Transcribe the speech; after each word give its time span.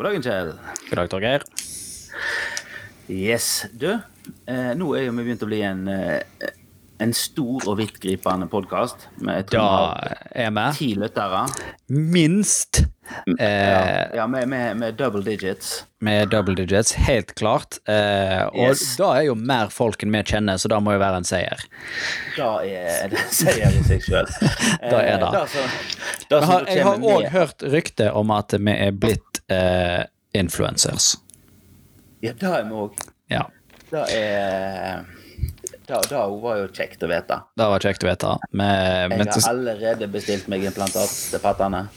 God 0.00 0.06
dagen, 0.08 0.22
Kjell. 0.24 0.52
God 0.88 0.96
dag, 0.96 1.10
Torgeir. 1.12 1.42
Yes. 3.10 3.66
Du, 3.76 3.90
eh, 4.48 4.70
nå 4.78 4.94
er 4.96 5.04
jo 5.10 5.12
vi 5.18 5.26
begynt 5.26 5.42
å 5.44 5.48
bli 5.50 5.58
en, 5.66 5.82
eh, 5.92 6.48
en 7.04 7.12
stor 7.16 7.66
og 7.68 7.76
vidtgripende 7.80 8.44
podkast 8.52 9.06
Da 9.50 9.66
er 10.32 10.50
vi 10.56 10.64
ti 10.78 10.88
lyttere. 10.96 11.42
minst 11.88 12.80
eh, 13.38 14.08
Ja, 14.16 14.26
med, 14.26 14.48
med, 14.48 14.76
med 14.76 14.96
double 14.96 15.22
digits. 15.22 15.84
med 16.00 16.30
double 16.30 16.54
digits, 16.54 16.92
helt 16.94 17.34
klart. 17.34 17.78
Eh, 17.88 18.46
og 18.46 18.70
Yes. 18.70 18.96
da 18.96 19.12
er 19.18 19.22
jo 19.28 19.34
mer 19.34 19.68
folk 19.68 20.02
enn 20.02 20.12
vi 20.16 20.22
kjenner, 20.22 20.56
så 20.56 20.68
da 20.68 20.78
må 20.80 20.92
jo 20.96 20.98
være 21.02 21.16
en 21.20 21.24
seier. 21.28 21.60
Da 22.38 22.62
er 22.64 23.08
det 23.12 23.18
seier 23.36 23.68
i 23.68 23.82
seg 23.84 24.00
sjøl. 24.06 24.26
Da 24.90 25.00
er 25.02 25.18
det. 25.18 25.32
Da 25.32 25.46
som, 25.46 25.68
Jeg 26.30 26.40
som 26.40 26.48
har, 26.48 26.64
da 26.64 26.72
jeg 26.72 26.84
har 26.84 26.98
òg 26.98 27.28
hørt 27.34 27.62
rykte 27.74 28.12
om 28.14 28.30
at 28.30 28.52
vi 28.56 28.70
er 28.72 28.92
blitt 28.92 29.26
eh, 29.50 30.04
influencers. 30.34 31.16
Ja, 32.20 32.32
det 32.32 32.42
er 32.50 32.64
vi 32.68 32.76
òg. 32.84 33.00
Ja, 33.30 33.46
Det 33.90 34.04
er 34.14 35.04
Det 35.86 35.96
det 36.08 36.18
var 36.42 36.56
jo 36.60 36.68
kjekt 36.68 37.02
å 37.02 37.08
vite. 37.10 37.40
det 37.56 37.66
var 37.66 37.78
kjekt 37.82 38.04
å 38.04 38.10
vite. 38.10 38.36
Med, 38.52 39.10
Jeg 39.10 39.26
har 39.32 39.48
allerede 39.50 40.06
bestilt 40.12 40.46
meg 40.48 40.62
implantat 40.64 41.08
til 41.30 41.38
pattene. 41.40 41.88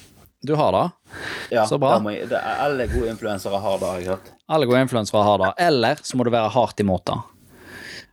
du 0.45 0.55
har 0.55 0.71
det? 0.71 0.91
Ja, 1.51 1.65
Så 1.65 1.77
bra. 1.79 1.99
det 1.99 2.13
jeg- 2.19 2.29
det 2.29 2.37
er 2.39 2.57
alle 2.65 2.87
gode 2.87 3.09
influensere 3.09 3.59
har 3.61 3.77
det, 3.77 3.87
har 3.87 3.99
jeg 3.99 4.07
hørt. 4.07 4.31
Alle 4.49 4.65
gode 4.65 4.81
influensere 4.81 5.23
har 5.23 5.37
det. 5.37 5.53
Eller 5.57 5.95
så 5.95 6.15
må 6.15 6.23
du 6.23 6.31
være 6.31 6.49
hardt 6.51 6.79
imot 6.79 7.05
det. 7.05 7.19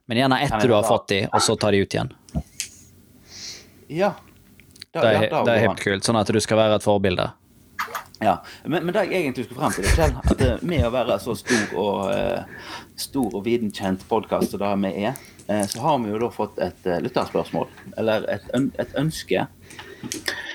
Men 0.06 0.18
gjerne 0.18 0.42
etter 0.42 0.66
du 0.68 0.74
har 0.74 0.82
fått 0.82 1.08
de, 1.08 1.24
og 1.32 1.40
så 1.40 1.58
ta 1.58 1.70
de 1.70 1.78
ut 1.80 1.88
igjen. 1.94 2.10
Ja. 3.88 4.14
Det 4.92 5.02
er, 5.04 5.12
ja, 5.12 5.20
det 5.20 5.30
er 5.30 5.44
går 5.44 5.68
helt 5.68 5.80
kult, 5.80 6.02
sånn 6.04 6.18
at 6.20 6.26
du 6.26 6.40
skal 6.40 6.56
være 6.58 6.74
et 6.80 6.82
forbilde. 6.82 7.32
Ja. 8.20 8.42
Men, 8.64 8.84
men 8.84 8.94
det 8.94 9.06
jeg 9.08 9.22
egentlig 9.22 9.46
skulle 9.46 9.62
frem 9.62 9.76
til, 9.78 9.86
Kjell, 9.96 10.12
at 10.20 10.42
eh, 10.44 10.64
med 10.68 10.84
å 10.84 10.92
være 10.92 11.16
så 11.22 11.34
stor 11.38 11.70
og 11.80 12.10
uh, 12.12 12.74
stor 13.00 13.38
og 13.38 13.46
videnkjent 13.46 14.04
podkast 14.10 14.52
som 14.52 14.60
det 14.60 14.72
vi 14.82 15.06
er, 15.08 15.16
uh, 15.48 15.64
så 15.70 15.80
har 15.86 16.02
vi 16.02 16.12
jo 16.12 16.20
da 16.20 16.28
fått 16.34 16.60
et 16.60 16.90
uh, 16.90 16.98
lytterspørsmål. 17.00 17.70
Eller 18.00 18.28
et, 18.28 18.44
et 18.52 18.92
ønske. 19.00 19.46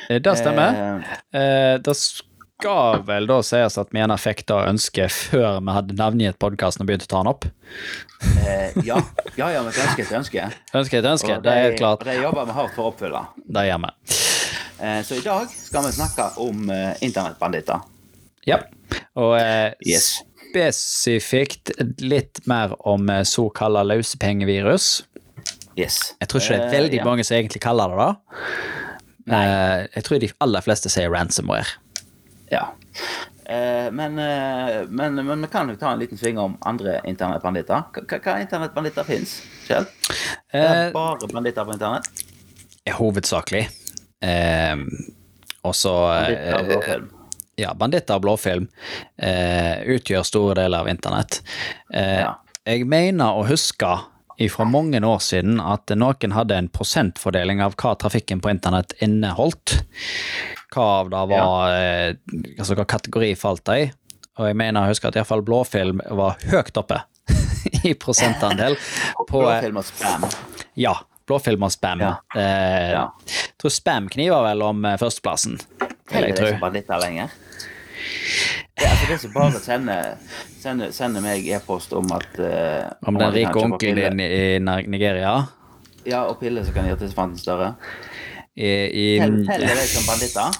Det 0.10 0.36
stemmer. 0.38 1.02
Uh, 1.34 1.82
det 1.82 1.98
skal 1.98 3.02
vel 3.08 3.26
da 3.34 3.40
sies 3.44 3.80
at 3.82 3.90
vi 3.90 4.04
gjerne 4.04 4.20
fikk 4.22 4.46
det 4.52 4.62
ønsket 4.70 5.18
før 5.18 5.58
vi 5.58 5.76
hadde 5.80 5.98
navngitt 5.98 6.38
podkasten 6.42 6.86
og 6.86 6.92
begynte 6.92 7.10
å 7.10 7.14
ta 7.16 7.24
den 7.24 7.34
opp. 7.34 7.50
ja. 8.86 9.02
ja, 9.42 9.50
ja, 9.58 9.66
men 9.66 9.74
ønske 9.74 10.06
et 10.06 10.14
ønske. 10.22 10.48
Ønske 10.70 11.02
et 11.02 11.12
ønske, 11.16 11.34
det, 11.34 11.42
det 11.50 11.58
er 11.58 11.68
helt 11.72 11.82
klart. 11.82 12.06
Og 12.06 12.14
det 12.14 12.22
jobber 12.22 12.46
vi 12.46 12.60
hardt 12.62 12.78
for 12.78 12.86
å 12.86 12.94
oppfylle. 12.94 13.26
Det 13.58 13.68
gjør 13.72 13.86
vi. 13.90 14.24
Eh, 14.80 15.02
så 15.04 15.16
i 15.16 15.20
dag 15.20 15.50
skal 15.50 15.86
vi 15.86 15.92
snakke 15.92 16.30
om 16.44 16.70
eh, 16.70 16.94
internettbanditter. 17.02 17.80
Ja. 18.46 18.60
Og 19.16 19.38
eh, 19.40 19.74
Yes. 19.86 20.20
spesifikt 20.50 21.72
litt 22.00 22.42
mer 22.48 22.76
om 22.88 23.10
såkalla 23.28 23.84
løsepengevirus. 23.84 25.06
Yes. 25.76 26.16
Jeg 26.20 26.30
tror 26.32 26.42
ikke 26.42 26.54
det 26.54 26.60
er 26.60 26.62
veldig 26.64 26.82
veldig 26.82 27.00
ja. 27.02 27.06
mange 27.06 27.24
som 27.28 27.36
egentlig 27.36 27.62
kaller 27.64 27.92
det 27.92 28.06
det. 28.06 29.36
Eh, 29.36 29.88
jeg 29.96 30.04
tror 30.08 30.20
de 30.24 30.32
aller 30.46 30.64
fleste 30.64 30.92
sier 30.92 31.12
ransomware. 31.12 31.80
Ja. 32.52 32.70
Men, 33.46 34.16
men, 34.18 35.20
men 35.22 35.44
vi 35.44 35.48
kan 35.54 35.68
jo 35.70 35.76
ta 35.78 35.92
en 35.94 36.00
liten 36.02 36.18
sving 36.18 36.40
om 36.42 36.56
andre 36.66 36.96
internettbanditter. 37.06 37.84
Hva, 38.10 38.40
internettbanditter 38.42 39.06
fins, 39.06 39.36
Kjell? 39.68 39.86
Det 40.50 40.64
er 40.64 40.90
bare 40.96 41.30
banditter 41.30 41.68
på 41.68 41.76
internett? 41.76 42.10
hovedsakelig. 42.98 43.68
Eh, 44.26 44.82
og 45.66 45.74
så 45.78 45.94
eh, 46.14 47.06
ja, 47.62 47.72
banditter 47.78 48.18
og 48.20 48.26
blåfilm 48.26 48.66
eh, 49.18 49.86
utgjør 49.96 50.26
store 50.28 50.58
deler 50.64 50.84
av 50.86 50.92
internett. 50.92 51.42
Eh, 51.94 52.20
Ja. 52.26 52.34
Jeg 52.66 52.88
mener 52.90 53.38
å 53.38 53.44
huske 53.46 53.88
fra 54.50 54.66
mange 54.66 54.98
år 55.06 55.20
siden 55.22 55.60
at 55.62 55.92
noen 55.94 56.34
hadde 56.34 56.56
en 56.58 56.68
prosentfordeling 56.74 57.60
av 57.62 57.76
hva 57.78 57.92
trafikken 58.02 58.42
på 58.42 58.50
internett 58.50 58.96
inneholdt. 59.06 59.76
Hva 60.74 60.88
av 61.04 61.12
det 61.14 61.22
var 61.30 61.76
eh, 61.78 62.16
Altså 62.58 62.74
hva 62.76 62.88
kategori 62.90 63.30
falt 63.38 63.64
det 63.70 63.78
i. 63.84 63.86
Og 64.42 64.50
jeg 64.50 64.58
mener 64.60 64.82
å 64.82 64.90
huske 64.90 65.08
at 65.08 65.16
iallfall 65.16 65.46
blåfilm 65.46 66.02
var 66.18 66.42
høyt 66.50 66.76
oppe 66.82 66.98
i 67.88 67.94
prosentandel. 67.94 68.76
på 69.30 69.46
eh, 69.46 69.62
Blåfilm 69.62 69.78
og 69.80 69.86
spam. 69.88 70.26
Ja. 70.76 70.98
Blåfilm 71.26 71.64
og 71.66 71.72
spam. 71.74 72.00
Ja. 72.06 72.14
Eh, 72.36 72.92
Ja. 72.96 73.06
Jeg 73.28 73.58
tror 73.62 73.72
spam 73.74 74.08
kniver 74.14 74.44
vel 74.46 74.62
om 74.62 74.86
eh, 74.86 74.98
førsteplassen. 75.02 75.58
vil 76.12 76.24
Er 76.24 76.32
det 76.36 76.50
som 76.52 76.60
banditter 76.62 77.00
lenger? 77.02 77.30
Det 78.76 78.84
er 78.86 78.90
altså 78.92 79.08
det 79.10 79.20
som 79.22 79.32
bare 79.34 79.60
sender, 79.64 80.18
sender, 80.60 80.92
sender 80.92 81.22
meg 81.24 81.48
e-post 81.48 81.94
om 81.96 82.10
at 82.12 82.40
uh, 82.44 82.92
Om 83.08 83.18
den 83.18 83.32
rike 83.34 83.56
onkelen 83.62 84.18
din 84.20 84.20
i 84.20 84.60
Nigeria. 84.92 85.48
Ja, 86.06 86.26
og 86.28 86.40
piller 86.42 86.64
som 86.68 86.74
kan 86.76 86.86
gjøre 86.90 87.00
tissefanten 87.02 87.40
større. 87.40 87.72
I, 88.56 88.68
i, 88.68 89.06
Tell- 89.20 89.46
Teller 89.48 89.80
de 89.80 89.88
som 89.90 90.06
banditter? 90.06 90.60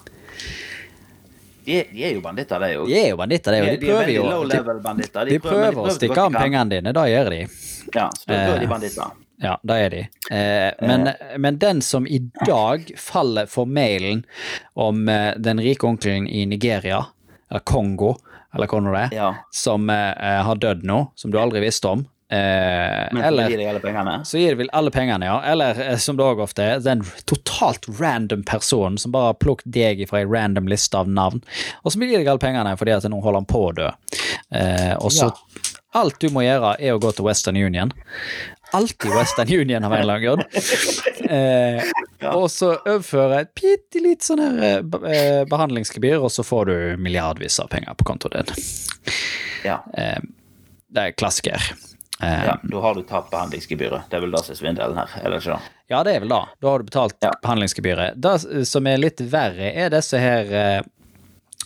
De, 1.66 1.76
er- 1.82 1.92
de 1.92 2.04
er 2.08 2.14
jo 2.16 2.22
banditter, 2.22 2.60
de 2.62 2.72
òg. 2.80 2.88
de 2.88 2.98
er 3.04 3.08
jo 3.12 3.18
banditter, 3.20 3.52
det. 3.52 3.62
De, 3.62 3.68
og 3.68 3.76
de 3.76 3.86
De 3.86 3.92
er 3.92 3.92
prøver 3.92 4.16
jo 4.16 4.24
De, 4.48 4.58
de, 4.58 4.82
banditter. 4.88 5.26
de 5.30 5.40
prøver 5.44 5.78
å 5.84 5.94
stikke 5.94 6.26
av 6.26 6.34
pengene 6.40 6.70
dine, 6.70 6.94
da 6.96 7.06
gjør 7.10 7.30
de. 7.36 7.40
Ja, 7.96 8.10
så 8.16 8.26
da, 8.30 8.34
da 8.34 8.56
er 8.56 8.60
de 8.60 8.66
Eh, 8.66 8.70
banditter. 8.70 9.14
Ja, 9.44 9.58
det 9.68 9.76
er 9.86 9.90
de. 9.92 10.02
Eh, 10.32 10.72
men, 10.88 11.10
men 11.44 11.58
den 11.60 11.82
som 11.84 12.08
i 12.08 12.22
dag 12.46 12.88
faller 12.98 13.50
for 13.52 13.66
mailen 13.68 14.24
om 14.80 15.10
eh, 15.12 15.34
den 15.38 15.60
rike 15.60 15.88
onkelen 15.90 16.28
i 16.28 16.46
Nigeria, 16.48 17.02
eller 17.52 17.66
Kongo, 17.68 18.16
eller 18.56 18.68
hva 18.72 18.80
nå 18.82 18.94
det 18.96 19.02
er, 19.10 19.16
Ja. 19.18 19.30
som 19.52 19.90
eh, 19.92 20.42
har 20.48 20.56
dødd 20.64 20.86
nå, 20.88 21.02
som 21.20 21.32
du 21.34 21.40
aldri 21.42 21.60
visste 21.66 21.92
om, 21.92 22.06
eh, 22.32 23.10
Men 23.12 23.20
så 23.22 23.28
eller 23.28 23.50
gir 23.52 23.58
de 23.60 23.68
alle 23.74 23.84
pengene. 23.84 24.14
så 24.26 24.40
gir 24.40 24.56
de 24.56 24.62
vel 24.64 24.72
alle 24.74 24.92
pengene, 24.96 25.28
ja. 25.28 25.36
Eller 25.52 25.84
eh, 25.84 25.98
som 26.02 26.16
det 26.18 26.24
òg 26.26 26.40
ofte 26.48 26.64
er, 26.64 26.80
den 26.88 27.04
totalt 27.28 27.90
random 28.00 28.48
personen 28.48 28.96
som 28.98 29.12
bare 29.12 29.34
har 29.34 29.40
plukket 29.44 29.68
deg 29.76 30.06
fra 30.10 30.24
ei 30.24 30.26
random 30.32 30.72
liste 30.72 30.96
av 30.98 31.12
navn, 31.12 31.44
og 31.84 31.92
så 31.92 32.00
gir 32.08 32.18
deg 32.24 32.32
alle 32.32 32.40
pengene 32.42 32.78
fordi 32.80 32.96
at 32.96 33.04
nå 33.12 33.20
holder 33.20 33.44
han 33.44 33.52
på 33.52 33.66
å 33.68 33.76
dø. 33.84 33.92
Eh, 34.56 34.96
og 35.02 35.12
så 35.12 35.34
Alt 35.96 36.18
du 36.20 36.26
må 36.36 36.42
gjøre, 36.44 36.74
er 36.84 36.92
å 36.92 37.00
gå 37.00 37.08
til 37.16 37.24
Western 37.24 37.56
Union. 37.56 37.88
Alltid 38.74 39.12
Western 39.14 39.54
Union 39.62 39.84
av 39.84 39.94
en 39.94 40.02
eller 40.02 40.14
annen 40.14 40.26
grunn. 40.26 40.44
Eh, 41.30 41.84
Og 42.34 42.48
så 42.52 42.72
overføre 42.82 43.40
et 43.46 43.52
bitte 43.56 44.02
litt 44.04 44.26
sånn 44.26 44.42
eh, 44.64 44.80
eh, 44.82 45.44
behandlingsgebyr, 45.50 46.18
og 46.24 46.32
så 46.34 46.44
får 46.44 46.66
du 46.72 46.76
milliardvis 47.02 47.60
av 47.64 47.70
penger 47.72 47.94
på 48.00 48.08
kontoen 48.10 48.46
din. 48.50 48.66
Ja. 49.66 49.80
Eh, 49.98 50.20
det 50.96 51.02
er 51.10 51.16
klassiker. 51.18 51.62
Eh, 52.24 52.46
ja, 52.48 52.58
Da 52.64 52.82
har 52.82 52.96
du 52.96 53.02
tatt 53.04 53.30
behandlingsgebyret. 53.32 54.10
Det 54.10 54.18
er 54.18 54.22
vel 54.26 54.32
det 54.36 54.44
som 54.46 54.54
er 54.56 54.60
svindelen 54.62 54.98
her, 55.02 55.16
eller 55.24 55.38
ikke? 55.44 55.60
Ja, 55.92 56.04
det 56.08 56.16
er 56.16 56.20
vel 56.24 56.32
det. 56.34 56.42
Da 56.64 56.70
har 56.72 56.80
du 56.80 56.86
betalt 56.90 57.16
Ja. 57.22 57.32
behandlingsgebyret. 57.44 58.16
Det 58.22 58.66
som 58.68 58.88
er 58.88 58.98
litt 58.98 59.20
verre, 59.22 59.72
er 59.76 59.90
disse 59.94 60.18
her 60.20 60.54
eh, 60.62 60.82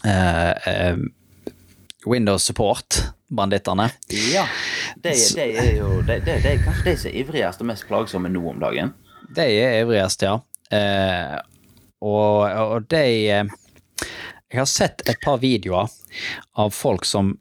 eh, 0.09 0.95
Support-bandittene. 3.29 3.89
Ja. 4.33 4.47
De, 4.95 5.09
de 5.35 5.41
er 5.57 5.77
jo 5.77 6.01
de, 6.01 6.19
de, 6.19 6.39
de 6.41 6.57
kanskje 6.63 6.83
de 6.91 6.97
som 6.97 7.09
er 7.09 7.17
ivrigst 7.21 7.61
og 7.61 7.67
mest 7.67 7.87
plagsomme 7.87 8.29
nå 8.29 8.41
om 8.49 8.59
dagen. 8.59 8.93
De 9.35 9.41
er 9.41 9.81
ivrigst, 9.83 10.21
ja. 10.23 10.39
Eh, 10.71 11.37
og, 12.01 12.49
og 12.49 12.85
de 12.89 13.29
eh, 13.29 13.45
Jeg 14.49 14.59
har 14.59 14.65
sett 14.65 15.01
et 15.09 15.19
par 15.23 15.39
videoer 15.41 15.89
av 16.53 16.69
folk 16.71 17.05
som 17.05 17.37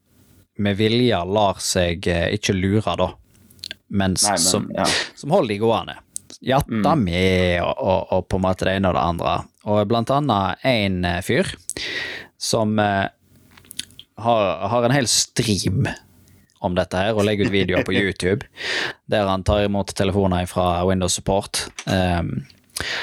med 0.58 0.76
vilje 0.76 1.18
lar 1.24 1.60
seg 1.60 2.06
eh, 2.08 2.28
ikke 2.34 2.52
lure, 2.52 2.96
da, 2.98 3.12
men, 3.88 4.16
Nei, 4.16 4.30
men, 4.34 4.38
som, 4.38 4.70
ja. 4.74 4.86
som 5.14 5.30
holder 5.30 5.54
de 5.54 5.58
gående. 5.62 5.98
Jatta 6.44 6.94
med, 6.96 7.62
og, 7.62 7.78
og, 7.78 8.12
og 8.12 8.26
på 8.28 8.38
en 8.38 8.44
måte 8.44 8.68
det 8.68 8.76
ene 8.78 8.90
og 8.90 8.98
det 8.98 9.04
andre. 9.04 9.36
Og 9.68 9.86
blant 9.88 10.10
annet 10.12 10.66
en 10.68 11.04
eh, 11.08 11.22
fyr 11.24 11.54
som 12.38 12.76
eh, 12.82 13.06
har, 14.18 14.68
har 14.68 14.84
en 14.84 14.94
hel 14.94 15.08
stream 15.10 15.88
om 16.60 16.74
dette 16.74 16.98
her, 16.98 17.14
og 17.14 17.26
legger 17.26 17.48
ut 17.48 17.54
videoer 17.54 17.86
på 17.86 17.94
YouTube, 18.00 18.46
der 19.10 19.28
han 19.30 19.44
tar 19.46 19.66
imot 19.68 19.94
telefoner 19.96 20.46
fra 20.50 20.84
Windows 20.88 21.18
Support. 21.18 21.66
Um, 21.86 22.46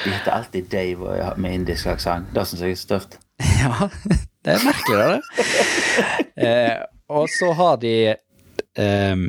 De 0.03 0.12
heter 0.12 0.31
alltid 0.31 0.69
Dave 0.71 1.33
med 1.38 1.53
indisk 1.53 1.88
aksent. 1.91 2.31
Det 2.35 2.45
syns 2.47 2.62
jeg 2.63 2.75
er 2.75 2.79
støft. 2.79 3.17
ja, 3.63 3.89
det 4.45 4.57
er 4.57 4.65
merkelig, 4.65 5.06
det. 5.15 5.21
Eh, 6.35 6.81
og 7.07 7.29
så 7.31 7.53
har 7.56 7.77
de 7.79 8.15
um, 8.75 9.21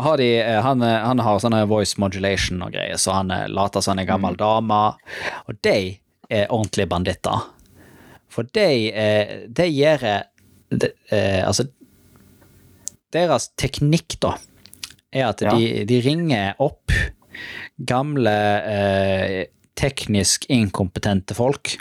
har 0.00 0.16
de, 0.16 0.28
eh, 0.40 0.60
han, 0.64 0.80
eh, 0.82 1.02
han 1.04 1.20
har 1.20 1.42
sånne 1.42 1.66
voice 1.68 2.00
modulation 2.00 2.62
og 2.64 2.72
greier, 2.72 2.96
så 2.96 3.18
han 3.18 3.28
later 3.52 3.84
som 3.84 3.92
han 3.92 4.00
er 4.00 4.08
gammel 4.08 4.38
dame. 4.40 4.78
Og 5.44 5.58
de 5.60 5.98
er 6.32 6.48
ordentlige 6.48 6.88
banditter. 6.88 7.44
For 8.32 8.48
de, 8.56 8.70
de 9.52 9.66
gjør 9.68 10.06
eh, 10.70 11.42
Altså, 11.46 11.66
deres 13.12 13.50
teknikk, 13.58 14.18
da, 14.22 14.36
er 15.12 15.28
at 15.32 15.42
Ja. 15.42 15.54
de, 15.56 15.84
de 15.88 16.00
ringer 16.04 16.54
opp 16.62 16.92
gamle 17.78 18.34
eh, 18.70 19.46
teknisk 19.80 20.44
inkompetente 20.52 21.34
folk 21.34 21.76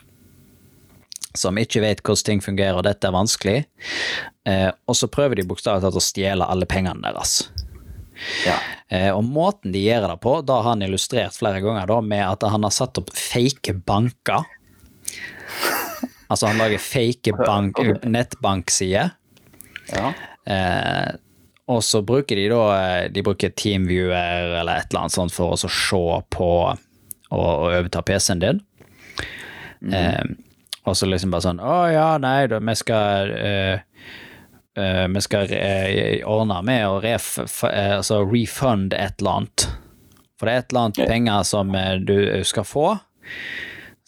som 1.38 1.58
ikke 1.62 1.82
vet 1.84 2.02
hvordan 2.02 2.26
ting 2.26 2.42
fungerer, 2.42 2.76
og 2.80 2.84
dette 2.88 3.06
er 3.06 3.14
vanskelig. 3.14 3.60
Eh, 4.50 4.70
og 4.90 4.96
så 4.98 5.08
prøver 5.12 5.38
de 5.38 5.46
bokstavelig 5.48 5.86
talt 5.86 6.00
å 6.00 6.04
stjele 6.04 6.48
alle 6.50 6.66
pengene 6.70 7.04
deres. 7.06 7.52
Ja. 8.44 8.58
Eh, 8.92 9.12
og 9.14 9.22
måten 9.30 9.72
de 9.72 9.84
gjør 9.86 10.08
det 10.10 10.18
på, 10.26 10.34
da 10.44 10.58
har 10.60 10.74
han 10.74 10.84
illustrert 10.84 11.38
flere 11.38 11.62
ganger 11.64 11.88
da, 11.88 12.00
med 12.02 12.26
at 12.26 12.44
han 12.50 12.66
har 12.66 12.74
satt 12.76 12.98
opp 13.00 13.14
fake 13.16 13.78
banker. 13.88 14.48
Altså 16.30 16.50
han 16.50 16.62
lager 16.62 16.82
fake 16.82 17.34
bank, 17.40 17.80
nettbanksider. 18.06 19.16
ja. 19.96 20.14
Eh, 20.50 21.18
og 21.70 21.84
så 21.86 22.00
bruker 22.02 22.40
de 22.40 22.48
da 22.50 22.62
eh, 22.74 23.12
De 23.14 23.22
bruker 23.22 23.52
Teamviewer 23.54 24.56
eller 24.58 24.80
et 24.80 24.88
eller 24.90 25.04
annet 25.04 25.14
sånt 25.14 25.34
for 25.36 25.54
å 25.54 25.58
se 25.60 26.00
på 26.34 26.48
og, 26.50 26.80
og 27.30 27.66
overta 27.68 28.02
PC-en 28.02 28.42
din. 28.42 28.62
Eh, 29.94 30.24
og 30.90 30.98
så 30.98 31.06
liksom 31.08 31.32
bare 31.32 31.46
sånn 31.46 31.62
Å 31.62 31.76
ja, 31.94 32.08
nei, 32.22 32.48
da, 32.52 32.58
vi 32.60 32.76
skal 32.76 33.32
eh, 33.38 33.84
eh, 34.80 35.06
Vi 35.14 35.22
skal 35.24 35.54
eh, 35.56 36.26
ordne 36.28 36.58
med 36.66 36.88
å 36.90 36.98
ref, 37.04 37.36
altså 37.70 38.24
refund 38.26 38.96
et 38.98 39.22
eller 39.22 39.44
annet. 39.44 39.68
For 40.40 40.48
det 40.50 40.56
er 40.56 40.64
et 40.64 40.74
eller 40.74 40.88
annet 40.88 41.14
penger 41.14 41.48
som 41.48 41.74
du 42.08 42.18
skal 42.48 42.66
få. 42.66 42.88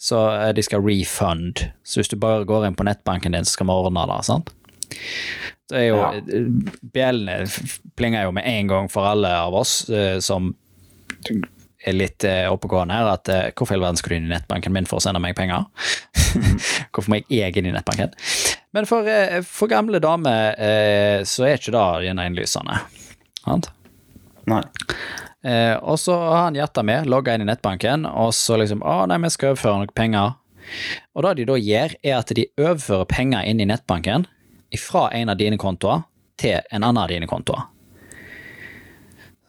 Så 0.02 0.18
eh, 0.34 0.50
de 0.56 0.64
skal 0.66 0.82
refund. 0.82 1.62
Så 1.86 2.00
hvis 2.00 2.10
du 2.10 2.16
bare 2.20 2.46
går 2.48 2.66
inn 2.66 2.78
på 2.78 2.86
nettbanken 2.88 3.36
din, 3.36 3.46
så 3.46 3.54
skal 3.56 3.68
vi 3.70 3.76
ordne 3.76 4.06
det. 4.10 4.18
sant? 4.26 4.50
Det 5.70 5.78
er 5.78 5.88
jo, 5.88 6.00
Ja. 6.02 6.10
Bjellene 6.92 7.46
plinger 7.96 8.26
jo 8.26 8.34
med 8.36 8.48
en 8.50 8.68
gang 8.72 8.90
for 8.92 9.06
alle 9.08 9.30
av 9.44 9.54
oss 9.62 9.88
eh, 9.90 10.18
som 10.20 10.50
er 11.82 11.96
litt 11.96 12.24
eh, 12.28 12.46
oppegående 12.50 12.94
her, 12.98 13.08
at 13.14 13.30
eh, 13.32 13.48
hvorfor 13.56 13.74
i 13.74 13.78
all 13.78 13.86
verden 13.86 13.98
skulle 14.00 14.18
du 14.18 14.22
inn 14.24 14.30
i 14.30 14.34
nettbanken 14.34 14.74
min 14.74 14.86
for 14.90 15.00
å 15.00 15.04
sende 15.04 15.22
meg 15.22 15.36
penger? 15.38 15.64
hvorfor 16.92 17.10
må 17.14 17.22
jeg 17.30 17.56
inn 17.58 17.70
i 17.70 17.74
nettbanken? 17.74 18.12
Men 18.74 18.86
for, 18.90 19.06
eh, 19.08 19.40
for 19.46 19.70
gamle 19.70 20.00
damer 20.02 20.54
eh, 20.58 21.22
så 21.28 21.46
er 21.48 21.58
ikke 21.58 21.74
det 21.74 21.86
gjennom 22.08 22.28
innlysende. 22.30 22.78
Sant? 23.42 23.70
Nei. 24.50 24.62
Eh, 25.42 25.74
og 25.82 25.98
så 25.98 26.14
har 26.14 26.44
han 26.46 26.58
hjertet 26.58 26.86
med, 26.86 27.08
logga 27.10 27.34
inn 27.34 27.42
i 27.42 27.48
nettbanken, 27.48 28.06
og 28.06 28.30
så 28.36 28.60
liksom 28.60 28.84
Å, 28.86 29.02
nei, 29.10 29.18
vi 29.24 29.32
skal 29.34 29.52
overføre 29.52 29.80
noen 29.82 29.96
penger. 29.96 30.38
Og 31.16 31.26
det 31.26 31.34
de 31.40 31.48
da 31.50 31.58
gjør, 31.58 31.96
er 32.02 32.16
at 32.20 32.30
de 32.38 32.46
overfører 32.60 33.10
penger 33.10 33.50
inn 33.50 33.62
i 33.62 33.68
nettbanken 33.68 34.28
fra 34.78 35.08
en 35.12 35.32
av 35.32 35.40
dine 35.40 35.58
kontoer 35.60 36.06
til 36.40 36.62
en 36.70 36.82
annen 36.82 37.02
av 37.02 37.10
dine 37.10 37.28
kontoer. 37.28 37.66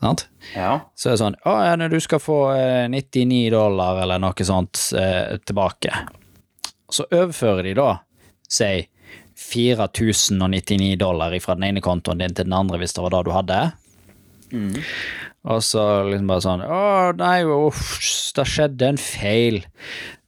Sant? 0.03 0.25
Ja. 0.51 0.89
Så 0.99 1.09
er 1.09 1.13
det 1.13 1.21
sånn 1.21 1.37
Å, 1.47 1.51
ja, 1.63 1.75
du 1.87 1.99
skal 2.03 2.19
få 2.19 2.39
eh, 2.57 2.89
99 2.91 3.53
dollar 3.53 4.01
eller 4.03 4.19
noe 4.19 4.47
sånt 4.47 4.89
eh, 4.99 5.37
tilbake. 5.47 5.93
Så 6.91 7.05
overfører 7.07 7.69
de 7.69 7.77
da, 7.77 7.87
si 8.51 8.83
4099 9.39 10.97
dollar 10.99 11.33
fra 11.41 11.55
den 11.55 11.69
ene 11.69 11.81
kontoen 11.85 12.19
din 12.19 12.35
til 12.35 12.49
den 12.49 12.57
andre, 12.57 12.81
hvis 12.81 12.97
det 12.97 13.05
var 13.05 13.15
det 13.15 13.23
du 13.25 13.31
hadde. 13.33 13.61
Og 15.43 15.59
så 15.65 15.83
liksom 16.07 16.27
bare 16.29 16.43
sånn 16.45 16.61
Å, 16.63 16.81
nei, 17.19 17.41
uff, 17.43 17.81
det 18.37 18.45
skjedde 18.47 18.87
en 18.93 18.97
feil. 19.01 19.57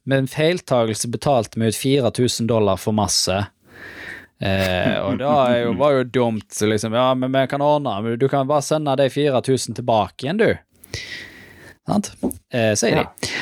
Med 0.04 0.18
en 0.24 0.28
feiltagelse 0.30 1.08
betalte 1.10 1.58
vi 1.58 1.70
ut 1.72 1.78
4000 1.80 2.46
dollar 2.50 2.76
for 2.76 2.92
masse. 2.96 3.38
Eh, 4.38 4.98
og 5.00 5.16
det 5.18 5.30
var 5.80 5.94
jo 5.96 6.02
dumt. 6.04 6.52
Liksom, 6.60 6.92
ja, 6.92 7.06
men 7.16 7.32
vi 7.32 7.46
kan 7.48 7.62
ordne 7.64 7.94
men 8.04 8.18
Du 8.20 8.28
kan 8.28 8.46
bare 8.46 8.62
sende 8.62 8.92
de 9.00 9.08
4000 9.10 9.74
tilbake 9.80 10.26
igjen, 10.26 10.36
du. 10.42 10.52
Sant? 11.88 12.12
Eh, 12.52 12.74
sier 12.76 12.96
Ja. 12.96 13.04
de. 13.22 13.32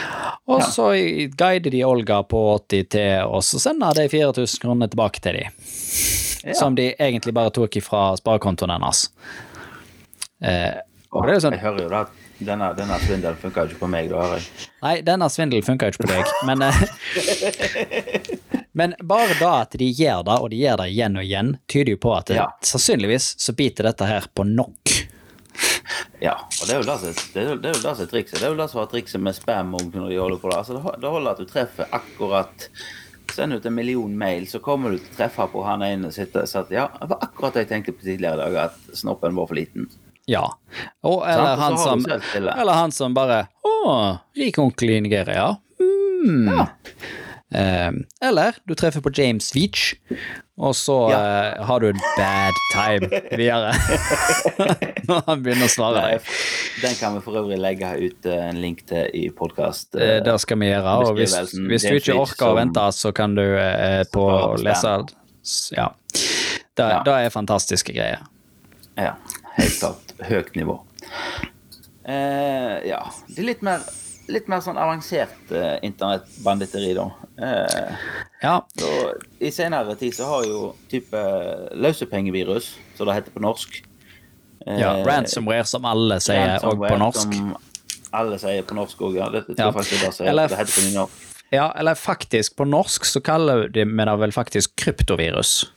Og 0.46 0.62
så 0.62 0.90
i- 0.94 1.26
guider 1.32 1.70
de 1.72 1.82
Olga 1.84 2.22
på 2.22 2.36
80 2.60 2.84
til, 2.90 3.24
oss 3.26 3.54
og 3.54 3.60
sender 3.60 3.94
de 3.94 4.08
4000 4.08 4.60
kroner 4.60 4.88
tilbake 4.92 5.20
til 5.20 5.32
de. 5.32 5.44
Ja. 6.44 6.52
Som 6.54 6.74
de 6.76 6.94
egentlig 7.00 7.32
bare 7.34 7.50
tok 7.50 7.76
ifra 7.80 8.14
sparekontoen 8.20 8.70
hennes. 8.70 9.08
Eh, 10.42 10.74
og 11.14 11.24
det 11.26 11.32
er 11.32 11.38
jo 11.38 11.42
sånn 11.46 11.54
Jeg 11.56 11.62
hører 11.64 11.82
jo 11.84 11.90
da 11.92 12.00
at 12.04 12.20
denne, 12.44 12.68
denne 12.74 12.98
svindelen 13.04 13.38
funker 13.38 13.64
jo 13.64 13.74
ikke 13.74 13.84
på 13.84 13.90
meg, 13.92 14.08
da 14.10 14.20
hører 14.24 14.40
jeg. 14.42 14.68
Nei, 14.82 14.94
denne 15.06 15.28
svindelen 15.30 15.66
funker 15.66 15.86
jo 15.86 15.94
ikke 15.94 16.04
på 16.04 16.10
deg, 16.10 16.24
men 16.48 16.64
eh, 16.66 16.80
Men 18.74 18.96
bare 19.06 19.36
da 19.38 19.52
at 19.62 19.76
de 19.78 19.86
gjør 19.86 20.24
det, 20.26 20.38
og 20.42 20.50
de 20.50 20.58
gjør 20.58 20.80
det 20.82 20.88
igjen 20.90 21.18
og 21.20 21.22
igjen, 21.28 21.52
tyder 21.70 21.94
jo 21.94 22.00
på 22.02 22.14
at 22.16 22.26
det, 22.32 22.40
Ja. 22.40 22.48
sannsynligvis 22.66 23.28
så 23.38 23.54
biter 23.54 23.86
dette 23.86 24.08
her 24.10 24.26
på 24.34 24.42
nok. 24.48 24.96
Ja, 26.18 26.34
og 26.42 26.66
det 26.66 26.74
er 26.74 26.80
jo 26.80 26.86
det 26.88 26.98
som 26.98 27.62
det 27.62 27.70
er 27.70 28.10
trikset. 28.10 28.40
Det 28.40 28.46
er 28.48 28.52
jo 28.52 28.58
det 28.58 28.68
som 28.72 28.80
var 28.80 28.90
trikset 28.90 29.22
med 29.22 29.36
spam 29.36 29.74
og 29.78 29.94
når 29.94 30.10
de 30.10 30.18
holder 30.18 30.42
på 30.42 30.50
det. 30.50 30.58
Altså, 30.58 30.94
det 31.00 31.14
holder 31.14 31.30
at 31.30 31.42
du 31.42 31.46
treffer 31.50 31.90
akkurat 31.94 32.68
Send 33.34 33.56
ut 33.56 33.64
en 33.66 33.74
million 33.74 34.12
mail, 34.18 34.44
så 34.46 34.60
kommer 34.62 34.92
du 34.92 34.98
til 35.00 35.08
å 35.10 35.16
treffe 35.16 35.46
på 35.50 35.62
han 35.66 35.82
ene 35.82 36.10
som 36.12 36.22
sitter 36.22 36.44
og 36.44 36.50
sier 36.50 36.76
ja, 36.76 36.84
det 37.00 37.08
var 37.10 37.22
akkurat 37.24 37.56
det 37.56 37.64
jeg 37.64 37.70
tenkte 37.72 37.94
på 37.96 38.04
tidligere 38.04 38.36
i 38.36 38.52
dag, 38.52 38.68
at 38.68 38.98
snoppen 39.00 39.34
var 39.34 39.48
for 39.50 39.58
liten. 39.58 39.88
Ja. 40.26 40.46
Og, 41.04 41.20
eller, 41.28 41.56
han 41.60 41.76
som, 41.78 42.04
eller 42.08 42.72
han 42.72 42.92
som 42.96 43.12
bare 43.14 43.42
Å, 43.66 44.18
rik 44.40 44.56
onkel 44.62 44.94
i 44.96 45.00
Nigeria. 45.04 45.50
Mm. 45.80 46.48
Ja. 46.48 46.64
Eh, 47.54 47.90
eller 48.24 48.56
du 48.66 48.72
treffer 48.74 49.02
på 49.04 49.12
James 49.14 49.50
Veach, 49.54 49.92
og 50.58 50.72
så 50.74 50.96
Ja. 51.12 51.18
eh, 51.52 51.64
har 51.68 51.80
du 51.84 51.90
en 51.90 52.00
bad 52.16 52.56
time 52.72 53.20
videre. 53.36 53.74
Når 55.08 55.20
han 55.28 55.42
begynner 55.44 55.68
å 55.68 55.70
svare 55.70 56.00
deg. 56.08 56.30
Den 56.82 56.96
kan 56.98 57.14
vi 57.18 57.22
for 57.26 57.36
øvrig 57.42 57.58
legge 57.60 57.92
ut 58.00 58.26
eh, 58.26 58.48
en 58.48 58.58
link 58.64 58.82
til 58.88 59.10
i 59.14 59.26
podkast. 59.30 59.92
Eh, 59.94 60.16
Det 60.24 60.34
skal 60.42 60.58
vi 60.64 60.70
gjøre. 60.72 60.96
Og 61.04 61.14
hvis, 61.20 61.36
hvis 61.68 61.84
du 61.86 61.94
ikke 62.00 62.16
orker 62.24 62.48
å 62.48 62.56
vente, 62.58 62.86
så 62.96 63.12
kan 63.14 63.36
du 63.36 63.44
eh, 63.44 64.02
på 64.14 64.24
lese 64.64 64.96
Ja. 65.76 65.90
Det, 66.74 66.88
Ja. 66.88 67.02
det 67.06 67.12
er 67.26 67.30
fantastiske 67.30 67.92
greier. 67.94 68.24
Ja, 68.98 69.12
helt 69.60 69.78
klart. 69.78 70.03
Høyt 70.22 70.54
nivå. 70.56 70.78
Eh, 72.04 72.84
ja. 72.88 73.00
Det 73.28 73.38
er 73.40 73.46
litt 73.48 73.62
mer, 73.64 73.80
litt 74.28 74.48
mer 74.52 74.60
sånn 74.64 74.76
avansert 74.80 75.50
eh, 75.52 75.78
internettbanditteri, 75.86 76.92
da. 76.98 77.08
Eh, 77.40 77.96
Ja. 78.44 78.58
Så, 78.76 78.88
I 79.40 79.48
senere 79.50 79.94
tid 79.96 80.12
så 80.14 80.26
har 80.28 80.44
jo 80.44 80.74
type 80.92 81.16
løsepengevirus, 81.80 82.74
som 82.98 83.08
det 83.08 83.14
heter 83.16 83.32
på 83.32 83.40
norsk 83.40 83.78
eh, 84.66 84.80
ja. 84.82 84.90
Ransomware, 85.06 85.64
som 85.64 85.86
alle 85.88 86.20
sier, 86.20 86.58
òg 86.60 86.82
på 86.84 86.98
norsk. 87.00 87.32
Som 87.32 87.54
alle 88.14 88.36
sier 88.42 88.62
på 88.68 88.76
norsk 88.76 89.00
òg, 89.00 89.16
ja. 89.16 89.30
Det, 89.32 89.46
det 89.48 89.58
Ja. 89.58 89.70
faktisk 89.72 90.00
det, 90.04 90.12
er 90.20 90.28
Eller- 90.30 90.48
det 90.48 90.58
heter 90.60 90.76
på 90.76 90.88
nynorsk. 90.90 91.30
Ja, 91.52 91.72
eller 91.78 91.94
faktisk, 91.94 92.56
på 92.56 92.64
norsk 92.66 93.04
så 93.06 93.20
kaller 93.22 93.68
de 93.68 93.84
det 93.84 94.18
vel 94.20 94.32
faktisk 94.32 94.74
kryptovirus. 94.76 95.70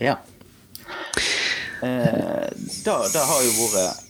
Ja. 0.00 0.16
Eh, 1.84 2.48
da, 2.86 2.96
det 3.12 3.22
har 3.28 3.44
jo 3.44 3.68
vært 3.74 4.02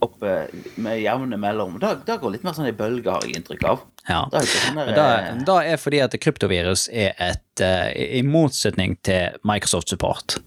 oppe 0.00 0.34
med 0.80 1.02
jevne 1.02 1.36
mellom. 1.36 1.76
Da, 1.80 1.92
det 2.06 2.16
går 2.22 2.32
litt 2.34 2.44
mer 2.46 2.56
sånn 2.56 2.70
i 2.70 2.76
bølger, 2.76 3.12
har 3.12 3.26
jeg 3.26 3.36
inntrykk 3.36 3.66
av. 3.68 3.84
Ja. 4.06 4.22
Da 4.32 4.40
er 4.40 4.48
ikke 4.48 4.62
sånn 4.64 4.80
det, 4.80 5.04
eh, 5.04 5.30
det 5.44 5.58
er 5.74 5.80
fordi 5.82 6.00
at 6.06 6.16
kryptovirus 6.24 6.86
er 6.88 7.12
et 7.20 7.62
uh, 7.64 7.90
I 7.92 8.22
motsetning 8.24 8.96
til 9.04 9.36
Microsoft 9.44 9.92
Support 9.92 10.38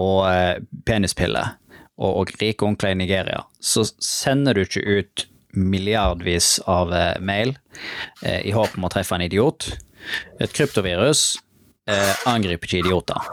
og 0.00 0.24
uh, 0.24 0.56
penispiller 0.88 1.58
og, 2.00 2.10
og 2.10 2.32
rike 2.40 2.64
onkler 2.64 2.94
i 2.94 3.00
Nigeria, 3.02 3.44
så 3.60 3.84
sender 4.00 4.56
du 4.56 4.64
ikke 4.64 4.84
ut 4.84 5.26
milliardvis 5.56 6.58
av 6.68 6.92
uh, 6.92 7.14
mail 7.20 7.54
eh, 8.22 8.42
i 8.44 8.52
håp 8.52 8.76
om 8.76 8.84
å 8.88 8.92
treffe 8.92 9.16
en 9.16 9.24
idiot. 9.24 9.70
Et 10.40 10.52
kryptovirus 10.52 11.38
eh, 11.90 12.12
angriper 12.28 12.68
ikke 12.68 12.82
idioter. 12.84 13.30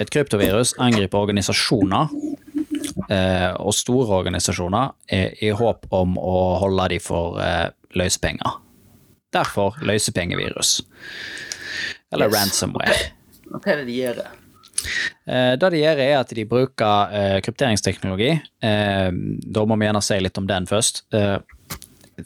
Et 0.00 0.08
kryptovirus 0.10 0.74
angriper 0.80 1.18
organisasjoner 1.20 2.08
eh, 3.10 3.50
og 3.60 3.74
store 3.76 4.20
organisasjoner 4.22 4.94
eh, 5.12 5.34
i 5.44 5.50
håp 5.56 5.86
om 5.92 6.16
å 6.20 6.36
holde 6.62 6.86
de 6.94 6.98
for 7.04 7.36
eh, 7.42 7.68
løsepenger. 7.98 8.58
Derfor 9.34 9.76
løsepengevirus. 9.86 10.80
Eller 12.12 12.30
Yes. 12.30 12.36
ransomware. 12.38 12.96
Hva 13.50 13.60
er 13.74 13.82
det 13.82 13.86
de 13.90 13.98
gjør? 14.00 14.22
Eh, 15.28 15.52
det 15.60 15.70
de 15.74 15.82
gjør, 15.82 16.00
er 16.06 16.16
at 16.22 16.32
de 16.34 16.46
bruker 16.48 17.12
eh, 17.14 17.36
krypteringsteknologi. 17.44 18.30
Eh, 18.64 19.08
da 19.12 19.64
må 19.68 19.76
vi 19.78 19.86
gjerne 19.90 20.02
si 20.06 20.18
litt 20.22 20.38
om 20.40 20.48
den 20.48 20.66
først. 20.70 21.04
Eh, 21.14 21.36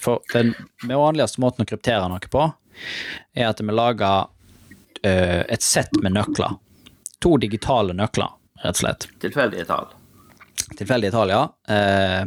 for 0.02 0.22
den 0.32 0.54
vanligste 0.90 1.42
måten 1.42 1.66
å 1.66 1.68
kryptere 1.68 2.06
noe 2.10 2.30
på, 2.30 2.46
er 3.34 3.50
at 3.50 3.60
vi 3.62 3.74
lager 3.74 4.30
eh, 5.06 5.42
et 5.54 5.62
sett 5.62 5.92
med 6.02 6.14
nøkler. 6.16 6.56
To 7.24 7.36
digitale 7.40 7.94
nøkler, 7.96 8.32
rett 8.62 8.76
og 8.76 8.82
slett. 8.82 9.06
Tilfeldige 9.22 9.64
tall. 9.68 9.88
Tilfeldige 10.76 11.12
tall, 11.14 11.32
ja. 11.32 11.42
Eh, 11.68 12.22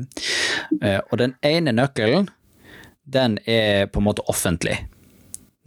eh, 0.81 0.99
og 1.11 1.17
den 1.21 1.35
ene 1.45 1.73
nøkkelen, 1.77 2.29
den 3.07 3.37
er 3.45 3.87
på 3.93 4.01
en 4.01 4.07
måte 4.09 4.25
offentlig. 4.31 4.79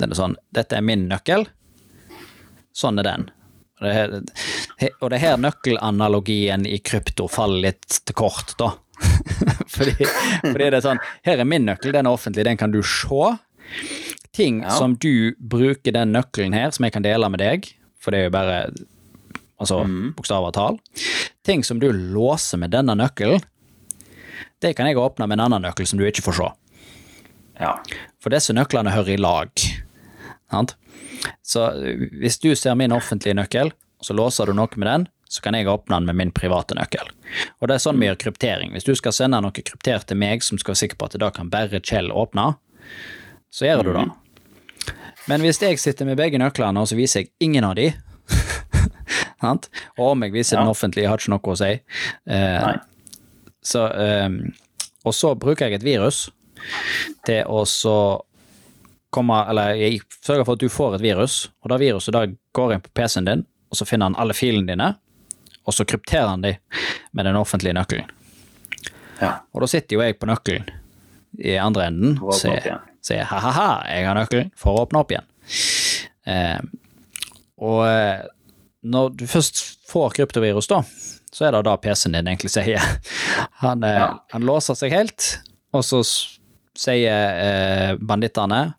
Den 0.01 0.13
er 0.13 0.19
sånn 0.19 0.35
Dette 0.55 0.77
er 0.81 0.85
min 0.85 1.07
nøkkel. 1.11 1.47
Sånn 2.77 2.99
er 3.01 3.07
den. 3.07 3.29
Og 3.81 3.87
det, 3.87 3.95
her, 3.97 4.13
og 5.01 5.09
det 5.11 5.17
er 5.17 5.23
her 5.25 5.39
nøkkelanalogien 5.41 6.67
i 6.69 6.79
krypto 6.85 7.29
faller 7.33 7.71
litt 7.71 8.01
til 8.05 8.17
kort, 8.19 8.53
da. 8.61 8.75
fordi, 9.75 9.95
fordi 10.45 10.67
det 10.67 10.77
er 10.77 10.85
sånn 10.85 10.99
Her 11.25 11.41
er 11.41 11.49
min 11.49 11.65
nøkkel, 11.65 11.95
den 11.97 12.05
er 12.05 12.13
offentlig, 12.13 12.45
den 12.45 12.59
kan 12.61 12.75
du 12.75 12.83
se. 12.85 13.31
ting 14.37 14.61
Ja. 14.63 14.71
som 14.77 14.97
du 15.01 15.35
bruker 15.39 15.93
den 15.93 16.13
nøkkelen 16.13 16.53
her, 16.55 16.71
som 16.71 16.85
jeg 16.85 16.93
kan 16.93 17.03
dele 17.07 17.29
med 17.33 17.41
deg, 17.41 17.71
for 17.99 18.13
det 18.13 18.21
er 18.21 18.29
jo 18.29 18.35
bare 18.37 18.59
altså, 19.61 19.83
mm. 19.85 20.15
bokstaver 20.19 20.51
og 20.51 20.57
tall. 20.57 20.81
Ting 21.47 21.65
som 21.67 21.81
du 21.83 21.91
låser 21.93 22.61
med 22.61 22.73
denne 22.75 22.97
nøkkelen, 22.99 23.43
det 24.61 24.75
kan 24.77 24.89
jeg 24.89 24.99
åpne 25.01 25.29
med 25.29 25.39
en 25.39 25.47
annen 25.47 25.65
nøkkel 25.65 25.89
som 25.89 26.01
du 26.01 26.07
ikke 26.09 26.25
får 26.27 26.41
se. 26.41 26.49
Ja. 27.61 27.77
For 28.21 28.33
disse 28.33 28.57
nøklene 28.57 28.93
hører 28.93 29.15
i 29.15 29.21
lag. 29.21 29.65
Sant? 30.51 30.77
Så 31.45 31.71
øh, 31.77 32.09
hvis 32.21 32.41
du 32.41 32.53
ser 32.57 32.77
min 32.77 32.93
offentlige 32.93 33.37
nøkkel, 33.37 33.73
så 34.01 34.17
låser 34.17 34.49
du 34.49 34.57
noe 34.57 34.81
med 34.81 34.89
den, 34.89 35.07
så 35.31 35.45
kan 35.45 35.55
jeg 35.55 35.69
åpne 35.71 36.01
den 36.01 36.09
med 36.09 36.19
min 36.19 36.33
private 36.35 36.75
nøkkel. 36.75 37.13
Og 37.61 37.69
det 37.69 37.77
er 37.77 37.85
sånn 37.85 38.01
vi 38.01 38.09
gjør 38.09 38.19
kryptering. 38.25 38.73
Hvis 38.75 38.89
du 38.89 38.95
skal 38.99 39.15
sende 39.15 39.39
noe 39.45 39.55
kryptert 39.55 40.09
til 40.11 40.19
meg 40.19 40.43
som 40.43 40.59
skal 40.59 40.75
være 40.75 40.83
sikker 40.83 40.99
på 40.99 41.07
at 41.07 41.15
det 41.15 41.23
da 41.23 41.31
kan 41.35 41.53
bare 41.53 41.83
Kjell 41.85 42.11
åpne, 42.11 42.55
så 43.53 43.69
gjør 43.69 43.85
du 43.87 43.93
det. 43.95 44.07
Men 45.31 45.45
hvis 45.45 45.61
jeg 45.63 45.79
sitter 45.79 46.09
med 46.09 46.19
begge 46.19 46.41
nøklene, 46.41 46.83
og 46.83 46.91
så 46.91 46.99
viser 46.99 47.23
jeg 47.23 47.31
ingen 47.45 47.67
av 47.69 47.77
de, 47.79 47.91
sant? 49.41 49.69
og 49.99 50.13
om 50.13 50.23
jeg 50.27 50.33
viser 50.33 50.57
Ja. 50.57 50.63
den 50.65 50.71
offentlige, 50.73 51.09
har 51.09 51.19
ikke 51.19 51.33
noe 51.33 51.55
å 51.55 51.57
si, 51.59 51.81
eh, 52.27 52.77
så, 53.63 53.87
ehm, 53.93 54.53
og 55.05 55.15
så 55.15 55.35
bruker 55.39 55.69
jeg 55.69 55.81
et 55.81 55.85
virus 55.87 56.31
til 57.27 57.45
å 57.49 57.63
så 57.69 58.23
komme 59.11 59.41
Eller 59.51 59.75
jeg 59.75 60.01
sørger 60.23 60.45
for 60.47 60.53
at 60.53 60.61
du 60.61 60.69
får 60.69 60.95
et 60.95 61.03
virus, 61.03 61.49
og 61.65 61.71
det 61.73 61.81
viruset 61.81 62.13
da 62.15 62.27
går 62.55 62.75
inn 62.77 62.81
på 62.85 62.93
PC-en 62.95 63.25
din, 63.27 63.41
og 63.73 63.77
så 63.77 63.85
finner 63.89 64.07
han 64.07 64.15
alle 64.23 64.33
filene 64.39 64.69
dine, 64.69 64.95
og 65.67 65.75
så 65.75 65.83
krypterer 65.85 66.29
han 66.29 66.43
de 66.45 66.53
med 67.13 67.25
den 67.27 67.35
offentlige 67.35 67.75
nøkkelen. 67.75 68.07
ja. 69.21 69.41
Og 69.53 69.61
da 69.63 69.67
sitter 69.67 69.97
jo 69.97 70.03
jeg 70.05 70.19
på 70.21 70.27
nøkkelen 70.31 70.69
i 71.43 71.57
andre 71.59 71.89
enden 71.91 72.19
og 72.23 72.35
sier, 72.35 73.25
ha-ha-ha, 73.25 73.83
jeg 73.91 74.07
har 74.07 74.15
nøkkelen 74.15 74.53
for 74.55 74.77
å 74.79 74.85
åpne 74.87 75.01
opp 75.03 75.11
igjen. 75.11 75.27
Eh, 76.27 76.61
og 77.59 77.83
eh, 77.89 78.23
når 78.83 79.15
du 79.21 79.27
først 79.29 79.63
får 79.91 80.15
kryptovirus, 80.17 80.69
da, 80.71 80.83
så 81.33 81.47
er 81.49 81.53
det 81.57 81.65
da 81.69 81.77
PC-en 81.77 82.17
din 82.17 82.31
egentlig 82.33 82.51
sier. 82.55 82.81
Han, 83.65 83.85
eh, 83.85 83.99
Ja. 84.01 84.11
han 84.33 84.43
låser 84.49 84.75
seg 84.79 84.93
helt, 84.95 85.27
og 85.77 85.85
så 85.85 86.01
sier 86.81 87.35
eh, 87.45 87.97
bandittene 88.01 88.75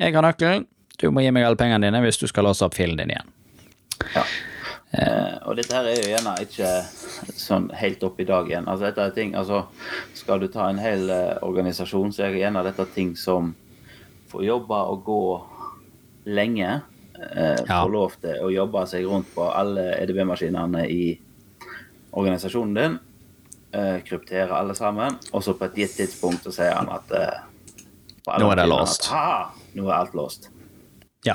jeg 0.00 0.14
har 0.14 0.24
nøkkelen, 0.24 0.62
du 1.00 1.10
må 1.12 1.20
gi 1.20 1.30
meg 1.34 1.44
alle 1.44 1.58
pengene 1.60 1.84
dine 1.90 2.00
hvis 2.00 2.16
du 2.20 2.24
skal 2.30 2.46
låse 2.48 2.64
opp 2.64 2.72
filen 2.76 2.96
din 2.96 3.10
igjen. 3.12 3.28
Ja. 4.14 4.22
Eh, 4.96 5.34
og 5.46 5.58
dette 5.58 5.76
her 5.76 5.86
er 5.90 5.98
jo 6.00 6.08
gjerne 6.08 6.32
ikke 6.40 6.70
sånn 7.36 7.66
helt 7.76 8.02
opp 8.08 8.18
i 8.20 8.26
dag 8.28 8.48
igjen. 8.48 8.64
Altså 8.68 8.88
dette 8.88 9.04
er 9.04 9.12
ting, 9.14 9.34
altså 9.38 9.66
Skal 10.16 10.40
du 10.40 10.48
ta 10.48 10.70
en 10.70 10.80
hel 10.80 11.04
eh, 11.12 11.36
organisasjon, 11.46 12.14
så 12.16 12.24
er 12.26 12.38
gjerne 12.40 12.64
dette 12.64 12.86
ting 12.94 13.12
som 13.16 13.52
får 14.32 14.44
jobbe 14.48 14.80
og 14.94 15.04
gå 15.04 15.20
lenge. 16.32 16.80
Eh, 17.20 17.56
Ja. 17.68 17.82
Får 17.84 17.90
lov 17.92 18.14
til 18.20 18.38
å 18.42 18.50
jobbe 18.52 18.86
seg 18.88 19.04
rundt 19.06 19.28
på 19.34 19.44
alle 19.52 19.90
EDB-maskinene 20.00 20.86
i 20.90 21.02
organisasjonen 22.16 22.74
din. 22.74 22.98
Eh, 23.72 24.00
kryptere 24.02 24.50
alle 24.56 24.74
sammen, 24.74 25.14
og 25.32 25.42
så 25.46 25.54
på 25.54 25.64
et 25.68 25.74
gitt 25.84 25.92
tidspunkt 26.00 26.42
så 26.42 26.50
sier 26.54 26.72
han 26.74 26.88
at 26.90 27.12
eh, 27.14 27.36
Nå 28.40 28.50
er 28.52 28.56
det 28.60 28.66
låst. 28.68 29.06
Nå 29.74 29.86
er 29.88 29.94
alt 29.96 30.12
låst. 30.14 30.48
Ja, 31.24 31.34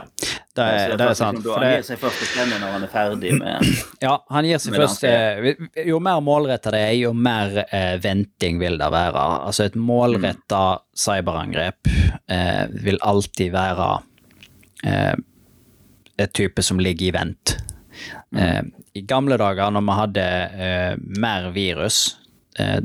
det 0.55 0.63
er, 0.65 0.95
det 0.97 1.05
er 1.05 1.13
sant. 1.13 1.37
liksom, 1.43 1.61
Han 1.61 1.71
gir 1.75 1.83
seg 1.85 1.99
først 2.01 2.17
til 2.23 2.29
klemme 2.33 2.57
når 2.61 2.71
han 2.73 2.83
er 2.87 2.89
ferdig 2.89 3.33
med 3.37 3.67
Ja, 4.05 4.15
han 4.33 4.47
gir 4.47 4.57
seg 4.63 4.73
først 4.79 5.03
eh, 5.05 5.51
Jo 5.85 5.99
mer 6.01 6.23
målretta 6.25 6.71
det 6.73 6.79
er, 6.87 6.93
jo 6.97 7.11
mer 7.13 7.59
eh, 7.67 7.99
venting 8.01 8.57
vil 8.61 8.79
det 8.81 8.87
være. 8.95 9.25
Altså 9.45 9.67
et 9.69 9.77
målretta 9.77 10.63
cyberangrep 10.97 11.91
eh, 12.27 12.65
vil 12.81 12.97
alltid 13.05 13.53
være 13.53 13.89
eh, 14.89 15.13
et 16.17 16.33
type 16.33 16.63
som 16.63 16.79
ligger 16.79 17.07
i 17.07 17.15
vent. 17.15 17.55
Eh, 18.35 18.61
I 18.93 19.01
gamle 19.07 19.37
dager, 19.39 19.71
når 19.71 19.83
vi 19.87 19.97
hadde 19.99 20.27
eh, 20.67 20.93
mer 21.19 21.49
virus, 21.55 22.17
eh, 22.59 22.79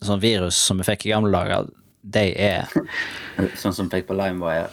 sånn 0.00 0.20
virus 0.22 0.56
som 0.68 0.80
vi 0.80 0.86
fikk 0.88 1.06
i 1.08 1.12
gamle 1.14 1.32
dager, 1.34 1.68
de 2.00 2.22
er 2.40 2.70
Sånn 3.60 3.74
som 3.76 3.90
fikk 3.92 4.06
på 4.08 4.16
LimeWire. 4.16 4.70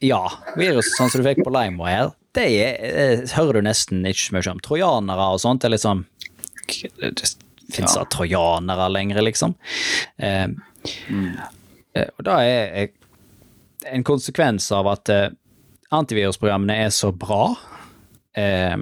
ja, 0.00 0.22
virus 0.56 0.94
sånn 0.96 1.10
som 1.12 1.20
du 1.20 1.26
fikk 1.28 1.42
på 1.44 1.52
LimeWire, 1.52 2.14
det 2.36 2.46
er, 2.62 2.78
eh, 2.88 3.24
hører 3.36 3.58
du 3.60 3.66
nesten 3.68 4.04
ikke 4.08 4.22
så 4.22 4.36
mye 4.36 4.52
om. 4.54 4.62
Trojanere 4.64 5.26
og 5.34 5.40
sånt, 5.42 5.64
er 5.66 5.74
liksom 5.74 6.06
Det 6.70 7.82
ja. 7.82 8.04
trojanere 8.10 8.88
lenger, 8.90 9.20
liksom. 9.22 9.54
Eh, 10.18 10.46
eh, 11.94 12.08
og 12.16 12.24
da 12.26 12.38
er 12.46 12.74
eh, 12.80 12.88
en 13.90 14.04
konsekvens 14.06 14.70
av 14.76 14.88
at 14.92 15.08
eh, 15.12 15.28
antivirusprogrammene 15.92 16.76
er 16.84 16.90
så 16.94 17.10
bra, 17.16 17.54
eh, 18.36 18.76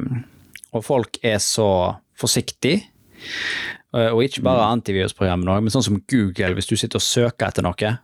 og 0.73 0.85
folk 0.85 1.19
er 1.25 1.38
så 1.43 1.69
forsiktige. 2.19 2.83
Eh, 3.95 4.11
Og 4.12 4.21
ikke 4.27 4.43
bare 4.45 4.67
antivirusprogrammene, 4.75 5.61
men 5.62 5.71
sånn 5.73 5.83
som 5.87 6.03
Google, 6.11 6.53
hvis 6.55 6.67
du 6.69 6.77
sitter 6.77 6.99
og 7.00 7.03
søker 7.07 7.49
etter 7.49 7.62
noe, 7.65 7.95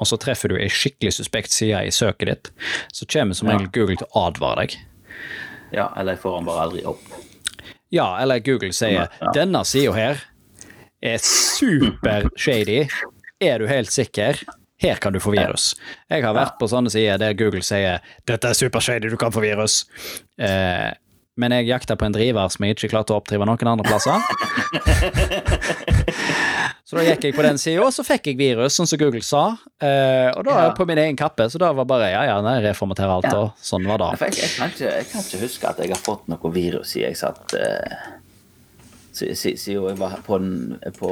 og 0.00 0.06
så 0.08 0.16
treffer 0.18 0.48
du 0.48 0.56
ei 0.56 0.68
skikkelig 0.72 1.12
suspekt 1.12 1.52
side 1.54 1.84
i 1.86 1.90
søket 1.94 2.26
ditt, 2.26 2.50
så 2.92 3.06
kommer 3.06 3.34
som 3.36 3.48
regel 3.48 3.68
Google 3.70 3.96
til 4.00 4.08
å 4.16 4.26
advare 4.30 4.64
deg. 4.64 4.76
Ja, 5.72 5.90
eller 5.96 6.16
jeg 6.16 6.22
får 6.24 6.34
han 6.38 6.48
bare 6.48 6.64
aldri 6.66 6.84
opp. 6.88 6.98
Ja, 7.92 8.16
eller 8.22 8.40
Google 8.40 8.72
sier 8.72 9.08
Ja. 9.20 9.32
denne 9.34 9.64
sida 9.64 9.92
her 9.92 10.20
er 11.02 11.18
super 11.18 12.28
shady. 12.36 12.88
Er 13.40 13.58
du 13.58 13.66
helt 13.68 13.90
sikker? 13.92 14.40
Her 14.80 14.96
kan 15.02 15.12
du 15.12 15.20
få 15.20 15.34
virus. 15.34 15.74
Jeg 16.08 16.24
har 16.24 16.34
vært 16.36 16.56
på 16.60 16.68
sånne 16.72 16.88
sider 16.92 17.18
der 17.20 17.34
Google 17.36 17.60
sier 17.66 18.00
dette 18.28 18.48
er 18.48 18.56
supershady, 18.56 19.10
du 19.12 19.16
kan 19.20 19.32
få 19.34 19.42
virus. 19.44 19.82
Eh, 20.40 20.88
men 21.40 21.52
jeg 21.56 21.68
jakta 21.70 21.96
på 21.96 22.04
en 22.08 22.12
driver 22.16 22.48
som 22.52 22.64
jeg 22.66 22.76
ikke 22.76 22.90
klarte 22.94 23.12
å 23.14 23.20
oppdrive 23.20 23.46
noen 23.48 23.68
andre 23.74 23.86
plasser. 23.86 24.18
Så 26.90 26.96
da 26.98 27.04
gikk 27.06 27.22
jeg 27.28 27.34
på 27.36 27.42
den 27.46 27.58
sida, 27.60 27.84
og 27.86 27.92
så 27.94 28.02
fikk 28.02 28.32
jeg 28.32 28.38
virus, 28.40 28.74
sånn 28.74 28.88
som 28.90 28.98
Google 28.98 29.22
sa. 29.22 29.44
Eh, 29.78 30.26
og 30.34 30.42
da 30.48 30.56
Ja. 30.56 30.70
på 30.74 30.82
min 30.88 30.98
egen 30.98 31.14
kappe, 31.16 31.46
så 31.46 31.56
da 31.62 31.68
var 31.72 31.84
bare 31.86 32.08
ja, 32.10 32.24
ja, 32.26 32.40
nei, 32.42 32.56
reformatere 32.64 33.12
alt, 33.14 33.28
Ja. 33.30 33.36
og 33.44 33.52
sånn 33.62 33.86
var 33.86 33.98
det. 34.02 34.08
Jeg, 34.18 34.34
jeg, 34.42 34.50
kan 34.56 34.68
ikke, 34.74 34.90
jeg 34.98 35.06
kan 35.12 35.20
ikke 35.22 35.38
huske 35.44 35.68
at 35.70 35.78
jeg 35.78 35.88
har 35.94 36.02
fått 36.02 36.26
noe 36.26 36.50
virus 36.52 36.96
i 36.96 37.04
jeg 37.04 37.14
satt 37.16 37.54
eh, 37.54 37.94
Siden 39.20 39.86
jeg 39.88 39.98
var 40.00 40.18
på, 40.26 40.38
på 40.98 41.10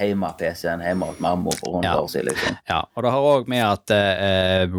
hjemme-PC-en 0.00 0.82
hjemme 0.86 1.08
hos 1.10 1.20
mamma 1.22 1.52
for 1.58 1.78
100 1.80 1.88
Ja. 1.90 2.00
år 2.00 2.08
siden. 2.08 2.26
liksom. 2.32 2.56
Ja, 2.68 2.80
og 2.94 3.02
det 3.02 3.10
har 3.14 3.28
òg 3.34 3.48
med 3.48 3.64
at 3.66 3.90
eh, 3.96 4.76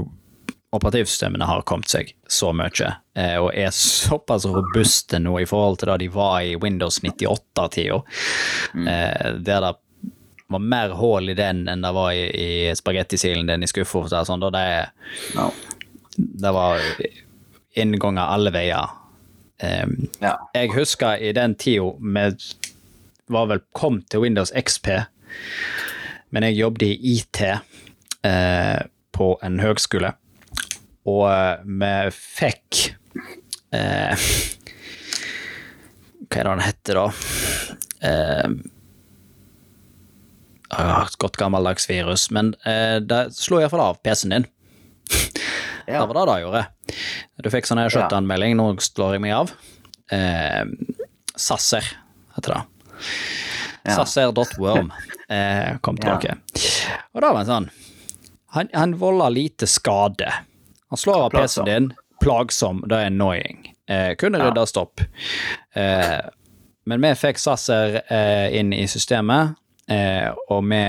operativsystemene 0.74 1.46
har 1.46 1.62
kommet 1.70 1.90
seg 1.92 2.14
så 2.28 2.50
mye, 2.56 2.88
eh, 3.16 3.36
og 3.38 3.52
er 3.54 3.70
såpass 3.76 4.46
robuste 4.50 5.20
nå 5.22 5.36
i 5.44 5.46
forhold 5.46 5.78
til 5.84 5.92
det 5.92 6.00
de 6.06 6.08
var 6.16 6.40
i 6.42 6.56
Windows 6.58 6.98
98-tida, 7.04 8.00
eh, 8.88 9.34
der 9.38 9.68
det 9.68 9.74
var 10.54 10.60
mer 10.60 10.90
hull 10.98 11.30
i 11.30 11.34
den 11.38 11.64
enn 11.70 11.82
det 11.82 11.92
var 11.96 12.12
i, 12.14 12.26
i 12.70 12.76
spagettisilden 12.78 13.48
din 13.50 13.64
i 13.64 13.68
skuffa. 13.70 14.24
Sånn, 14.26 14.44
og 14.46 14.52
det, 14.54 14.66
no. 15.38 15.48
det 16.18 16.52
var 16.54 16.82
innganger 17.80 18.28
alle 18.36 18.52
veier. 18.54 18.92
Eh, 19.60 19.86
Ja. 20.22 20.38
jeg 20.56 20.72
husker 20.74 21.18
i 21.22 21.32
den 21.36 21.56
tida 21.56 21.92
vi 22.00 22.26
var 23.30 23.46
vel 23.48 23.62
kom 23.74 24.02
til 24.10 24.20
Windows 24.26 24.52
XP, 24.56 24.88
men 26.32 26.44
jeg 26.44 26.58
jobbet 26.58 26.82
i 26.88 26.98
IT 27.18 27.40
uh, 28.26 28.82
på 29.14 29.28
en 29.44 29.60
høgskole, 29.60 30.12
og 31.06 31.24
uh, 31.30 31.62
vi 31.64 31.94
fikk 32.12 32.96
uh, 33.74 34.18
Hva 36.28 36.40
er 36.40 36.44
det 36.44 36.50
han 36.52 36.64
heter, 36.66 36.98
da? 36.98 37.06
Eh, 38.04 38.50
ah, 40.70 41.08
godt 41.22 41.38
gammeldags 41.38 41.86
virus, 41.90 42.30
men 42.34 42.54
eh, 42.66 42.98
det 43.06 43.28
slo 43.38 43.60
iallfall 43.62 43.84
av 43.86 44.00
PC-en 44.04 44.34
din. 44.34 44.48
Det 45.86 46.00
var 46.00 46.14
det 46.14 46.26
det 46.34 46.42
gjorde. 46.44 46.66
Du 47.44 47.50
fikk 47.54 47.68
sånn 47.68 47.82
her 47.82 47.90
shutdown-melding, 47.94 48.56
nå 48.60 48.68
slår 48.84 49.14
jeg 49.18 49.22
meg 49.26 49.34
av. 49.38 49.52
Eh, 50.12 50.64
Sasser 51.36 51.84
heter 52.36 52.54
det. 52.54 52.62
Ja. 53.84 53.96
Sasser.worm 53.98 54.92
eh, 55.30 55.78
kom 55.82 55.98
Ja. 56.00 56.18
tilbake. 56.18 56.38
Og 57.14 57.22
da 57.22 57.34
var 57.34 57.44
det 57.44 57.50
sånn 57.52 57.70
Han, 58.54 58.70
han 58.74 58.94
volder 59.02 59.30
lite 59.34 59.66
skade. 59.68 60.30
Han 60.90 60.98
slår 60.98 61.24
av 61.26 61.30
PC-en 61.34 61.66
din. 61.66 61.88
Plagsom, 62.22 62.84
det 62.88 62.96
er 63.02 63.06
annoying. 63.10 63.74
Eh, 63.90 64.14
kunne 64.16 64.38
Ja. 64.38 64.52
ryddes 64.52 64.78
opp. 64.78 65.02
Eh, 65.76 66.20
men 66.86 67.02
vi 67.02 67.10
fikk 67.18 67.40
Sasser 67.42 68.02
eh, 68.10 68.54
inn 68.60 68.72
i 68.74 68.86
systemet, 68.88 69.56
eh, 69.92 70.30
og 70.50 70.64
vi 70.70 70.82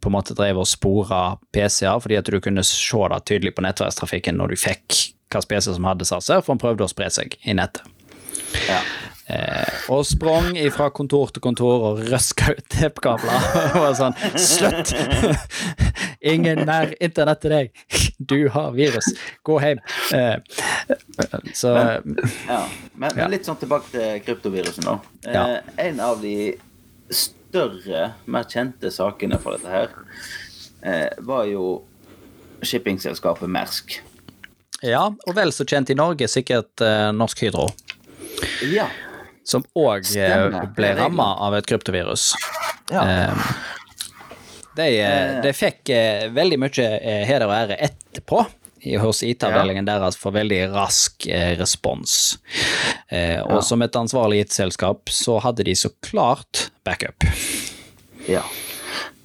på 0.00 0.10
en 0.10 0.16
måte 0.16 0.34
drev 0.38 0.62
og 0.62 0.68
spora 0.68 1.36
PC-er, 1.54 2.00
fordi 2.02 2.18
at 2.20 2.30
du 2.30 2.40
kunne 2.40 2.64
se 2.66 3.04
det 3.12 3.22
tydelig 3.30 3.54
på 3.56 3.64
nettverkstrafikken 3.66 4.38
når 4.40 4.54
du 4.54 4.60
fikk 4.60 5.00
hvilken 5.30 5.46
PC 5.46 5.74
som 5.76 5.86
hadde 5.86 6.08
satser, 6.08 6.40
for 6.42 6.56
han 6.56 6.62
prøvde 6.62 6.86
å 6.86 6.90
spre 6.90 7.06
seg 7.14 7.36
i 7.46 7.54
nettet. 7.54 7.86
Ja. 8.66 8.80
Eh, 9.30 9.74
og 9.94 10.02
sprang 10.08 10.56
fra 10.74 10.88
kontor 10.90 11.30
til 11.30 11.42
kontor 11.44 11.84
og 11.86 12.00
røska 12.10 12.50
ut 12.56 12.64
teppkabler. 12.72 13.44
og 13.68 13.76
var 13.84 13.92
sånn 13.94 14.16
Slutt! 14.34 14.90
Ingen 16.32 16.64
nær 16.66 16.90
internett 16.98 17.40
til 17.44 17.54
deg. 17.54 17.70
Du 18.18 18.48
har 18.52 18.74
virus. 18.74 19.06
Gå 19.46 19.60
hjem. 19.62 19.78
Eh, 20.18 20.42
så 21.54 21.76
Ja, 21.78 22.64
men, 22.98 23.14
men 23.14 23.30
litt 23.30 23.46
sånn 23.46 23.60
tilbake 23.62 23.92
til 23.94 24.18
kryptovirusen, 24.26 24.88
da. 24.90 24.98
Eh, 25.24 25.38
Ja. 25.38 25.46
En 25.86 26.02
av 26.02 26.18
de 26.24 26.34
større, 27.50 28.12
mer 28.30 28.46
kjente 28.48 28.90
sakene 28.94 29.38
for 29.42 29.58
dette 29.58 29.70
her, 29.72 29.92
eh, 30.82 31.08
var 31.26 31.44
jo 31.50 31.82
shippingselskapet 32.62 33.50
Mersk. 33.50 33.98
Ja, 34.86 35.08
og 35.10 35.34
vel 35.36 35.52
så 35.52 35.66
kjent 35.68 35.90
i 35.92 35.96
Norge, 35.98 36.28
sikkert 36.30 36.80
eh, 36.80 37.10
Norsk 37.12 37.42
Hydro. 37.44 37.66
Ja. 38.70 38.86
Som 39.44 39.64
òg 39.74 40.06
ble 40.06 40.24
Det 40.76 40.88
er 40.92 41.00
ramma 41.00 41.34
av 41.42 41.56
et 41.58 41.66
kryptovirus. 41.68 42.30
ja. 42.92 43.04
Eh, 43.04 43.52
de, 44.76 44.86
eh, 45.02 45.40
de 45.42 45.50
fikk 45.52 45.90
eh, 45.90 46.28
veldig 46.32 46.56
mye 46.62 46.84
eh, 47.02 47.24
heder 47.26 47.48
og 47.48 47.54
ære 47.56 47.76
etterpå 47.88 48.44
hos 49.00 49.22
IT-avdelingen 49.26 49.84
deres 49.88 50.16
for 50.20 50.34
veldig 50.34 50.60
rask 50.72 51.26
eh, 51.28 51.52
respons. 51.58 52.38
Eh, 53.08 53.40
og 53.42 53.62
som 53.66 53.82
et 53.84 53.96
ansvarlig 53.96 54.44
IT-selskap 54.46 55.12
så 55.12 55.38
hadde 55.44 55.66
de 55.68 55.74
så 55.76 55.92
klart 56.04 56.70
backup. 56.84 57.26
ja. 58.28 58.44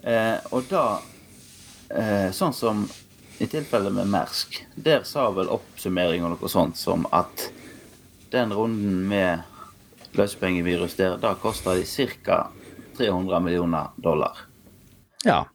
Eh, 0.05 0.37
og 0.53 0.67
da 0.69 0.99
eh, 1.89 2.29
Sånn 2.29 2.53
som 2.53 2.83
i 3.41 3.47
tilfellet 3.49 3.93
med 3.95 4.07
Mersk, 4.07 4.59
der 4.75 5.01
sa 5.03 5.25
vel 5.33 5.49
oppsummering 5.51 6.23
og 6.23 6.35
noe 6.35 6.51
sånt 6.51 6.77
som 6.77 7.07
at 7.11 7.49
den 8.31 8.53
runden 8.53 9.01
med 9.09 9.41
løsepengevirus 10.15 10.95
der, 10.95 11.17
da 11.19 11.33
kosta 11.39 11.73
de 11.75 11.83
ca. 12.23 12.45
300 12.97 13.39
millioner 13.43 13.89
dollar. 13.99 14.37
Ja. 15.25 15.45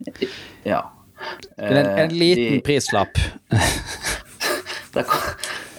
Ja. 0.62 0.83
En, 1.57 1.77
en 1.77 2.11
Eh, 2.11 2.12
liten 2.17 2.53
de- 2.57 2.61
prislapp. 2.65 3.19
der, 4.95 5.05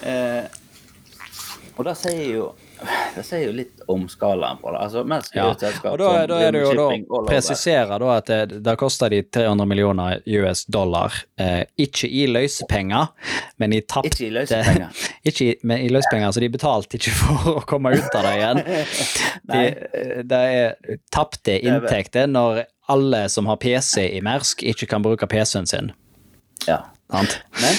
eh, 0.02 0.44
og 1.76 1.84
da 1.88 1.94
sier 1.98 2.28
jo 2.34 2.50
det 3.14 3.22
sier 3.26 3.44
jo 3.46 3.52
litt 3.56 3.82
om 3.92 4.04
skalaen 4.08 4.58
på 4.62 4.70
det. 4.72 4.78
Altså, 4.86 5.02
Ja. 5.34 5.54
selskap 5.58 5.92
Og 5.92 5.98
da, 5.98 6.26
da 6.26 6.38
er 6.46 6.52
det 6.52 6.62
jo 6.62 6.72
da 6.72 6.88
shipping 6.88 7.06
presisere 7.28 7.98
da 7.98 8.10
at 8.16 8.26
det, 8.26 8.62
det 8.64 8.76
koster 8.80 9.12
de 9.12 9.22
300 9.22 9.66
millioner 9.68 10.22
US 10.26 10.64
dollar, 10.64 11.12
eh, 11.38 11.64
ikke 11.78 12.08
i 12.08 12.26
løsepenger, 12.26 13.08
men 13.58 13.72
i 13.72 13.80
tapte 13.80 14.12
Ikke 14.12 14.26
i 14.26 14.30
løsepenger. 14.30 15.02
ikke 15.28 15.44
i, 15.44 15.56
men 15.62 15.84
i 15.86 15.88
løsepenger, 15.92 16.32
så 16.32 16.40
de 16.40 16.52
betalte 16.52 16.98
ikke 16.98 17.14
for 17.20 17.56
å 17.56 17.64
komme 17.68 17.94
ut 17.96 18.18
av 18.18 18.28
det 18.28 18.34
igjen. 18.38 18.62
De, 19.52 19.62
det 20.24 20.38
er 20.38 20.98
tapte 21.12 21.56
er 21.58 21.64
inntekter 21.66 22.28
når 22.30 22.62
alle 22.92 23.28
som 23.32 23.46
har 23.50 23.58
PC 23.62 24.06
i 24.16 24.20
Mersk, 24.24 24.62
ikke 24.62 24.86
kan 24.90 25.02
bruke 25.04 25.26
PC-en 25.30 25.66
sin. 25.66 25.92
Ja. 26.68 26.78
Sant? 27.12 27.34
Men 27.60 27.74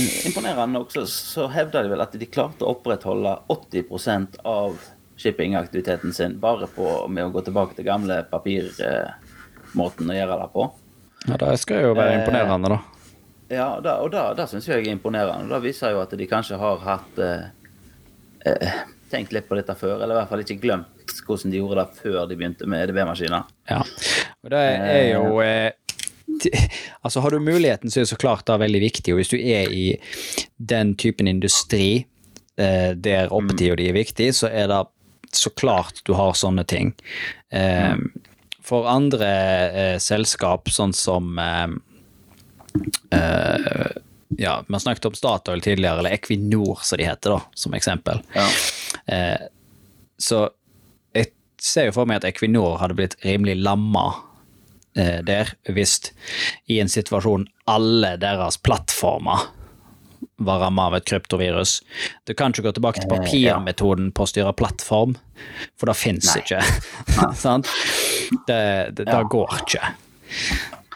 eh, 0.00 0.26
imponerende 0.26 0.80
også 0.80 1.04
så, 1.06 1.46
hevder 1.52 1.84
de 1.84 1.92
vel 1.92 2.00
at 2.00 2.14
de 2.16 2.28
klarte 2.32 2.64
å 2.64 2.72
opprettholde 2.72 3.34
80% 3.52 4.40
av 4.48 4.78
shippingaktiviteten 5.20 6.14
sin 6.16 6.38
bare 6.40 6.68
på, 6.72 6.86
med 7.12 7.28
å 7.28 7.34
gå 7.34 7.42
tilbake 7.44 7.76
til 7.76 7.84
gamle 7.90 8.22
papirmåten 8.30 10.08
å 10.08 10.16
gjøre 10.16 10.38
det 10.40 10.48
på. 10.54 10.70
Ja, 11.26 11.36
det 11.42 11.58
skal 11.60 11.84
jo 11.84 11.92
være 11.92 12.14
Eh, 12.14 12.22
imponerende, 12.22 12.72
da. 12.72 12.80
Ja, 13.50 13.68
da, 13.84 13.98
og 14.00 14.12
da, 14.14 14.30
da 14.38 14.46
syns 14.48 14.68
jeg 14.70 14.86
er 14.86 14.94
imponerende. 14.94 15.50
Da 15.50 15.60
viser 15.60 15.92
jo 15.92 16.00
at 16.00 16.14
de 16.16 16.30
kanskje 16.30 16.56
har 16.60 16.80
hatt 16.86 17.20
eh, 17.20 17.50
eh, 18.48 18.80
tenkt 19.12 19.34
litt 19.36 19.48
på 19.50 19.58
dette 19.58 19.76
før, 19.76 19.98
eller 19.98 20.14
i 20.14 20.20
hvert 20.22 20.32
fall 20.32 20.44
ikke 20.46 20.60
glemt 20.62 20.96
hvordan 21.26 21.52
de 21.52 21.60
gjorde 21.60 21.82
det 21.82 22.00
før 22.00 22.18
de 22.30 22.36
begynte 22.38 22.66
med 22.70 22.86
EDB-maskiner. 22.86 23.48
Ja, 23.68 23.82
og 24.40 24.52
det 24.54 24.62
er 24.62 25.04
jo 25.10 25.40
eh, 25.44 25.74
Altså, 27.04 27.20
har 27.24 27.30
du 27.30 27.40
muligheten, 27.40 27.90
så 27.90 28.00
er 28.00 28.06
det 28.06 28.12
så 28.12 28.20
klart 28.20 28.48
er 28.52 28.60
veldig 28.60 28.80
viktig, 28.82 29.12
og 29.14 29.20
hvis 29.20 29.32
du 29.32 29.38
er 29.40 29.70
i 29.72 29.84
den 30.56 30.94
typen 31.00 31.28
industri 31.30 32.06
eh, 32.60 32.90
der 32.96 33.32
oppetida 33.32 33.76
di 33.80 33.88
er 33.88 33.96
viktig, 33.96 34.30
så 34.36 34.50
er 34.52 34.68
det 34.72 34.82
så 35.32 35.50
klart 35.54 36.02
du 36.04 36.12
har 36.18 36.34
sånne 36.34 36.64
ting. 36.68 36.92
Eh, 37.54 37.96
For 38.66 38.86
andre 38.90 39.30
eh, 39.70 39.96
selskap, 40.02 40.68
sånn 40.70 40.92
som 40.94 41.38
eh, 41.38 41.68
eh, 43.16 43.90
Ja, 44.38 44.60
vi 44.66 44.74
har 44.74 44.82
snakket 44.84 45.08
om 45.08 45.14
Statoil 45.18 45.62
tidligere, 45.64 45.98
eller 46.02 46.14
Equinor, 46.14 46.82
som 46.86 46.98
de 47.00 47.06
heter, 47.08 47.34
da, 47.34 47.40
som 47.54 47.74
eksempel. 47.74 48.20
Ja. 48.36 48.46
Eh, 49.10 49.48
så 50.20 50.44
jeg 51.16 51.32
ser 51.60 51.88
jo 51.88 51.96
for 51.96 52.06
meg 52.06 52.20
at 52.20 52.28
Equinor 52.28 52.78
hadde 52.82 52.98
blitt 52.98 53.16
rimelig 53.24 53.56
lamma 53.62 54.12
der, 55.26 55.54
hvis 55.70 55.98
i 56.70 56.80
en 56.82 56.90
situasjon 56.90 57.46
alle 57.70 58.14
deres 58.20 58.58
plattformer 58.60 59.48
var 60.40 60.58
ramma 60.62 60.86
av 60.88 60.94
et 60.96 61.04
kryptovirus. 61.08 61.78
Du 62.28 62.32
kan 62.36 62.52
ikke 62.52 62.64
gå 62.68 62.72
tilbake 62.78 63.02
til 63.02 63.10
Eh, 63.12 63.18
papirmetoden 63.20 64.10
på 64.16 64.24
å 64.24 64.28
styre 64.30 64.52
plattform, 64.56 65.14
for 65.76 65.90
det 65.90 65.96
fins 66.00 66.30
ikke. 66.36 66.60
Sant? 67.44 67.68
Det, 68.48 68.60
det, 68.96 69.04
det 69.04 69.12
Ja. 69.12 69.22
går 69.28 69.56
ikke. 69.60 69.92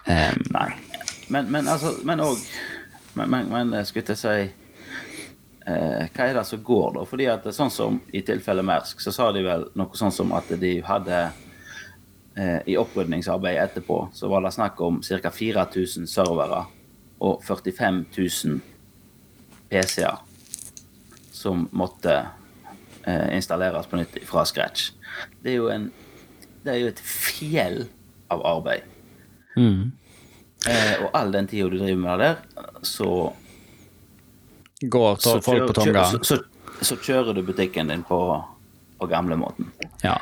Um, 0.09 0.41
Nei. 0.55 0.69
Men, 1.33 1.49
men 1.51 1.69
altså 1.69 1.95
Men 2.05 2.21
òg 2.21 2.37
Men, 3.17 3.31
men, 3.33 3.47
men 3.49 3.71
jeg 3.73 3.87
skulle 3.89 4.13
jeg 4.13 4.19
si 4.21 4.35
eh, 5.67 6.05
Hva 6.13 6.27
er 6.29 6.35
det 6.37 6.45
som 6.47 6.61
går, 6.63 6.91
da? 6.99 7.05
Fordi 7.09 7.27
at 7.33 7.47
sånn 7.57 7.73
som 7.73 7.97
i 8.13 8.21
tilfellet 8.27 8.67
Mersk, 8.69 9.01
så 9.01 9.13
sa 9.17 9.31
de 9.33 9.43
vel 9.47 9.65
noe 9.81 9.97
sånn 9.97 10.13
som 10.13 10.33
at 10.37 10.53
de 10.61 10.75
hadde 10.85 11.23
eh, 11.25 11.41
I 12.67 12.75
opprydningsarbeidet 12.81 13.63
etterpå 13.69 14.09
så 14.13 14.27
var 14.29 14.43
det 14.43 14.51
snakk 14.57 14.81
om 14.83 14.97
ca. 15.07 15.31
4000 15.31 16.07
servere 16.11 16.65
og 17.23 17.43
45 17.47 18.01
000 18.17 18.61
PC-er 19.71 20.17
som 21.35 21.69
måtte 21.77 22.17
eh, 23.07 23.29
installeres 23.37 23.87
på 23.87 24.01
nytt 24.01 24.19
fra 24.27 24.43
scratch. 24.49 24.89
Det 25.43 25.53
er 25.53 25.57
jo 25.61 25.69
en 25.71 25.91
Det 26.65 26.73
er 26.73 26.79
jo 26.81 26.87
et 26.89 27.01
fjell 27.05 27.83
av 28.33 28.41
arbeid. 28.47 28.83
mm. 29.57 29.93
Eh, 30.67 30.95
og 31.05 31.11
all 31.15 31.31
den 31.35 31.47
tida 31.47 31.69
du 31.69 31.77
driver 31.79 32.01
med 32.01 32.19
det 32.19 32.29
der, 32.31 32.69
så 32.83 33.33
Går 34.81 35.17
så 35.21 35.41
folk 35.45 35.59
kjører- 35.59 35.67
på 35.67 35.73
tomgang. 35.73 36.07
så, 36.11 36.19
så, 36.25 36.39
så 36.81 36.97
kjører 36.97 37.35
du 37.37 37.43
butikken 37.43 37.89
din 37.93 38.03
på, 38.03 38.19
på 38.99 39.07
gamlemåten. 39.07 39.69
Ja. 40.03 40.17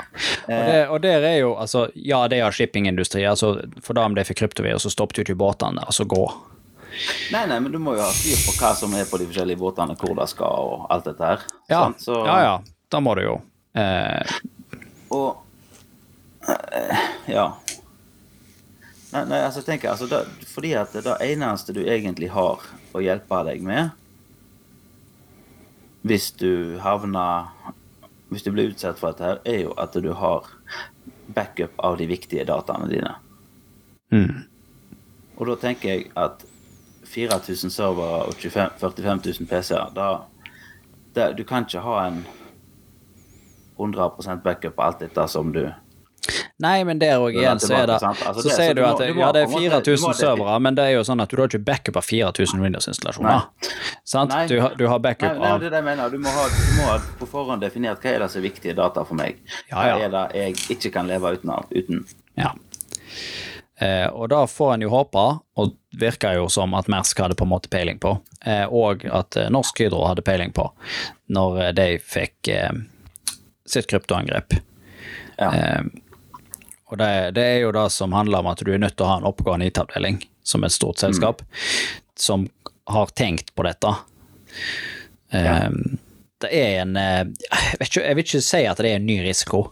Og, 0.46 0.50
det, 0.68 0.78
og 0.88 1.00
der 1.02 1.24
er 1.26 1.36
jo, 1.40 1.54
altså, 1.58 1.86
ja, 1.94 2.20
det 2.30 2.38
er 2.42 2.54
shippingindustri. 2.54 3.24
Altså, 3.26 3.54
for 3.82 3.96
da 3.98 4.04
om 4.06 4.14
det 4.14 4.22
er 4.24 4.28
for 4.30 4.38
kryptovirus, 4.42 4.84
så 4.86 4.92
stoppet 4.92 5.18
jo 5.18 5.24
ikke 5.26 5.38
båtene 5.40 5.82
altså 5.86 6.04
gå. 6.06 6.22
Nei, 7.32 7.46
nei, 7.48 7.56
men 7.64 7.72
du 7.72 7.78
må 7.80 7.94
jo 7.96 8.02
ha 8.04 8.10
styr 8.12 8.36
på 8.44 8.52
hva 8.60 8.74
som 8.76 8.92
er 8.98 9.06
på 9.08 9.18
de 9.22 9.26
forskjellige 9.30 9.58
båtene, 9.62 9.96
hvor 9.96 10.12
det 10.18 10.28
skal, 10.28 10.66
og 10.74 10.86
alt 10.92 11.06
dette 11.08 11.30
her. 11.30 11.46
Ja, 11.72 11.86
Så, 11.98 12.18
ja, 12.28 12.36
ja. 12.44 12.54
Da 12.92 13.00
må 13.00 13.14
du 13.16 13.22
jo. 13.24 13.38
Eh, 13.72 14.34
Og 15.16 15.40
eh, 16.48 17.06
Ja. 17.32 17.46
Nei, 19.12 19.24
nei, 19.28 19.38
altså 19.44 19.60
tenker 19.64 19.88
jeg, 19.88 19.92
altså 19.92 20.06
det, 20.08 20.48
Fordi 20.48 20.70
at 20.76 20.92
det 21.04 21.16
eneste 21.26 21.74
du 21.76 21.82
egentlig 21.84 22.30
har 22.32 22.60
å 22.96 23.00
hjelpe 23.04 23.42
deg 23.48 23.64
med 23.64 23.90
hvis 26.02 26.32
du 26.34 26.80
havner 26.82 27.44
Hvis 28.32 28.46
du 28.46 28.52
blir 28.54 28.72
utsatt 28.72 28.98
for 29.00 29.12
dette, 29.12 29.28
her, 29.28 29.42
er 29.44 29.66
jo 29.66 29.74
at 29.80 29.96
du 30.00 30.12
har 30.16 30.48
backup 31.34 31.76
av 31.78 31.98
de 32.00 32.08
viktige 32.08 32.46
dataene 32.48 32.88
dine. 32.90 33.14
mm. 34.10 34.48
Og 35.36 35.48
da 35.48 35.54
tenker 35.58 35.88
jeg 35.88 36.10
at 36.16 36.44
4000 37.08 37.72
servere 37.72 38.28
og 38.28 38.34
25, 38.36 38.76
45 38.80 39.20
000 39.40 39.48
PC-er 39.48 39.92
da, 39.96 40.08
det, 41.14 41.36
Du 41.38 41.44
kan 41.44 41.64
ikke 41.66 41.80
ha 41.84 42.06
en 42.06 42.24
100% 43.78 44.42
backup 44.44 44.76
på 44.76 44.82
alt 44.82 45.00
dette 45.00 45.26
som 45.28 45.52
du 45.52 45.64
Nei, 46.62 46.84
men 46.86 47.00
der 47.02 47.18
òg 47.18 47.34
igjen, 47.34 47.58
så 47.58 47.72
er 47.74 47.88
det? 47.90 47.96
Altså, 47.98 48.42
Så 48.44 48.52
sier 48.54 48.76
du 48.78 48.84
at 48.86 49.00
ja, 49.02 49.32
det 49.34 49.40
er 49.42 49.48
på 49.50 49.58
en 49.58 49.64
måte- 49.72 49.82
4000 49.82 50.14
servere, 50.14 50.58
men 50.62 50.76
det 50.78 50.84
er 50.84 50.92
jo 50.94 51.02
sånn 51.08 51.22
at 51.22 51.28
du 51.32 51.36
har 51.40 51.48
ikke 51.50 51.64
backup 51.66 51.96
av 51.98 52.06
4000 52.06 52.62
Windows-installasjoner. 52.62 53.48
Sant? 54.04 54.30
Nei. 54.30 54.46
Du, 54.46 54.54
du 54.78 54.86
har 54.86 55.00
Nei, 55.00 55.06
backup 55.08 55.38
nei, 55.40 55.50
av 55.50 55.60
det 55.60 55.66
er 55.66 55.74
det 55.74 55.80
jeg 55.82 55.88
mener. 55.88 56.10
Du 56.14 56.18
må, 56.22 56.30
ha, 56.30 56.44
du 56.46 56.72
må 56.78 56.86
ha 56.92 56.98
på 57.18 57.26
forhånd 57.26 57.64
definert 57.66 57.98
hva 58.04 58.12
er 58.14 58.22
det 58.22 58.30
som 58.30 58.38
er 58.42 58.46
viktige 58.46 58.76
data 58.78 59.02
for 59.08 59.18
meg. 59.18 59.42
Hva 59.72 59.88
er 59.98 60.12
det 60.14 60.24
jeg 60.38 60.60
ikke 60.78 60.92
kan 60.94 61.10
leve 61.10 61.34
uten. 61.34 61.50
uten. 61.74 62.04
Ja. 62.38 62.52
Eh, 63.82 64.06
og 64.14 64.28
da 64.30 64.44
får 64.46 64.74
en 64.76 64.84
jo 64.86 64.90
håpe, 64.92 65.22
og 65.58 65.74
virker 65.98 66.36
jo 66.38 66.46
som 66.52 66.74
at 66.78 66.86
Mersk 66.92 67.18
hadde 67.18 67.34
på 67.34 67.42
en 67.48 67.50
måte 67.50 67.70
peiling 67.72 67.98
på, 67.98 68.14
eh, 68.46 68.62
og 68.70 69.02
at 69.10 69.36
eh, 69.40 69.48
Norsk 69.50 69.80
Hydro 69.82 70.04
hadde 70.06 70.22
peiling 70.22 70.52
på, 70.54 70.68
når 71.34 71.58
eh, 71.64 71.72
de 71.74 71.88
fikk 71.98 72.52
eh, 72.52 72.70
sitt 73.66 73.88
kryptoangrep. 73.90 74.54
Ja. 75.40 75.48
Eh, 75.50 75.82
og 76.92 76.98
det, 77.00 77.08
det 77.38 77.44
er 77.54 77.60
jo 77.64 77.70
det 77.72 77.86
som 77.94 78.12
handler 78.12 78.42
om 78.44 78.50
at 78.52 78.60
du 78.60 78.68
er 78.74 78.80
nødt 78.82 78.98
til 78.98 79.06
å 79.06 79.10
ha 79.14 79.18
en 79.22 79.28
oppgående 79.30 79.64
IT-avdeling, 79.70 80.18
som 80.44 80.64
et 80.66 80.74
stort 80.74 81.00
selskap, 81.00 81.40
som 82.20 82.44
har 82.92 83.12
tenkt 83.16 83.54
på 83.56 83.64
dette. 83.64 83.94
Ja. 85.32 85.54
Det 86.42 86.50
er 86.52 86.80
en 86.82 86.96
eh, 86.98 87.22
jeg, 87.22 87.78
vet 87.80 87.88
ikke, 87.88 88.02
jeg 88.04 88.18
vil 88.18 88.26
ikke 88.26 88.42
si 88.44 88.60
at 88.68 88.80
det 88.82 88.90
er 88.90 88.98
en 88.98 89.06
ny 89.08 89.18
risiko 89.24 89.62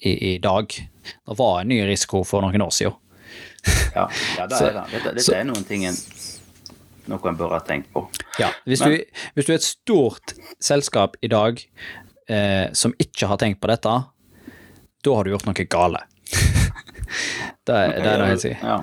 i, 0.00 0.14
i 0.32 0.38
dag. 0.42 0.72
Det 0.72 1.36
var 1.38 1.60
en 1.60 1.68
ny 1.70 1.78
risiko 1.86 2.24
for 2.26 2.42
noen 2.42 2.64
år 2.66 2.72
siden. 2.74 2.96
Ja, 3.94 4.08
ja 4.38 4.46
det 4.50 4.58
er 4.64 4.72
det. 4.80 4.86
Dette, 4.94 5.12
dette 5.12 5.26
så- 5.28 5.36
er 5.38 5.46
noen 5.46 5.66
ting 5.68 5.84
en, 5.86 6.00
noe 7.12 7.30
en 7.30 7.38
bør 7.38 7.54
ha 7.58 7.60
tenkt 7.68 7.92
på. 7.94 8.06
Ja, 8.40 8.50
hvis, 8.66 8.82
Men- 8.82 8.96
du, 8.96 9.22
hvis 9.36 9.46
du 9.46 9.54
er 9.54 9.60
et 9.60 9.68
stort 9.68 10.34
selskap 10.58 11.14
i 11.22 11.30
dag 11.30 11.62
eh, 12.32 12.66
som 12.74 12.96
ikke 12.98 13.28
har 13.30 13.38
tenkt 13.44 13.60
på 13.62 13.70
dette, 13.70 13.94
da 15.06 15.14
har 15.14 15.22
du 15.28 15.34
gjort 15.36 15.46
noe 15.46 15.68
gale. 15.70 16.02
Det, 17.66 17.74
er- 17.74 17.96
det 18.02 18.14
jeg 18.32 18.40
sier. 18.42 18.62
Ja. 18.62 18.78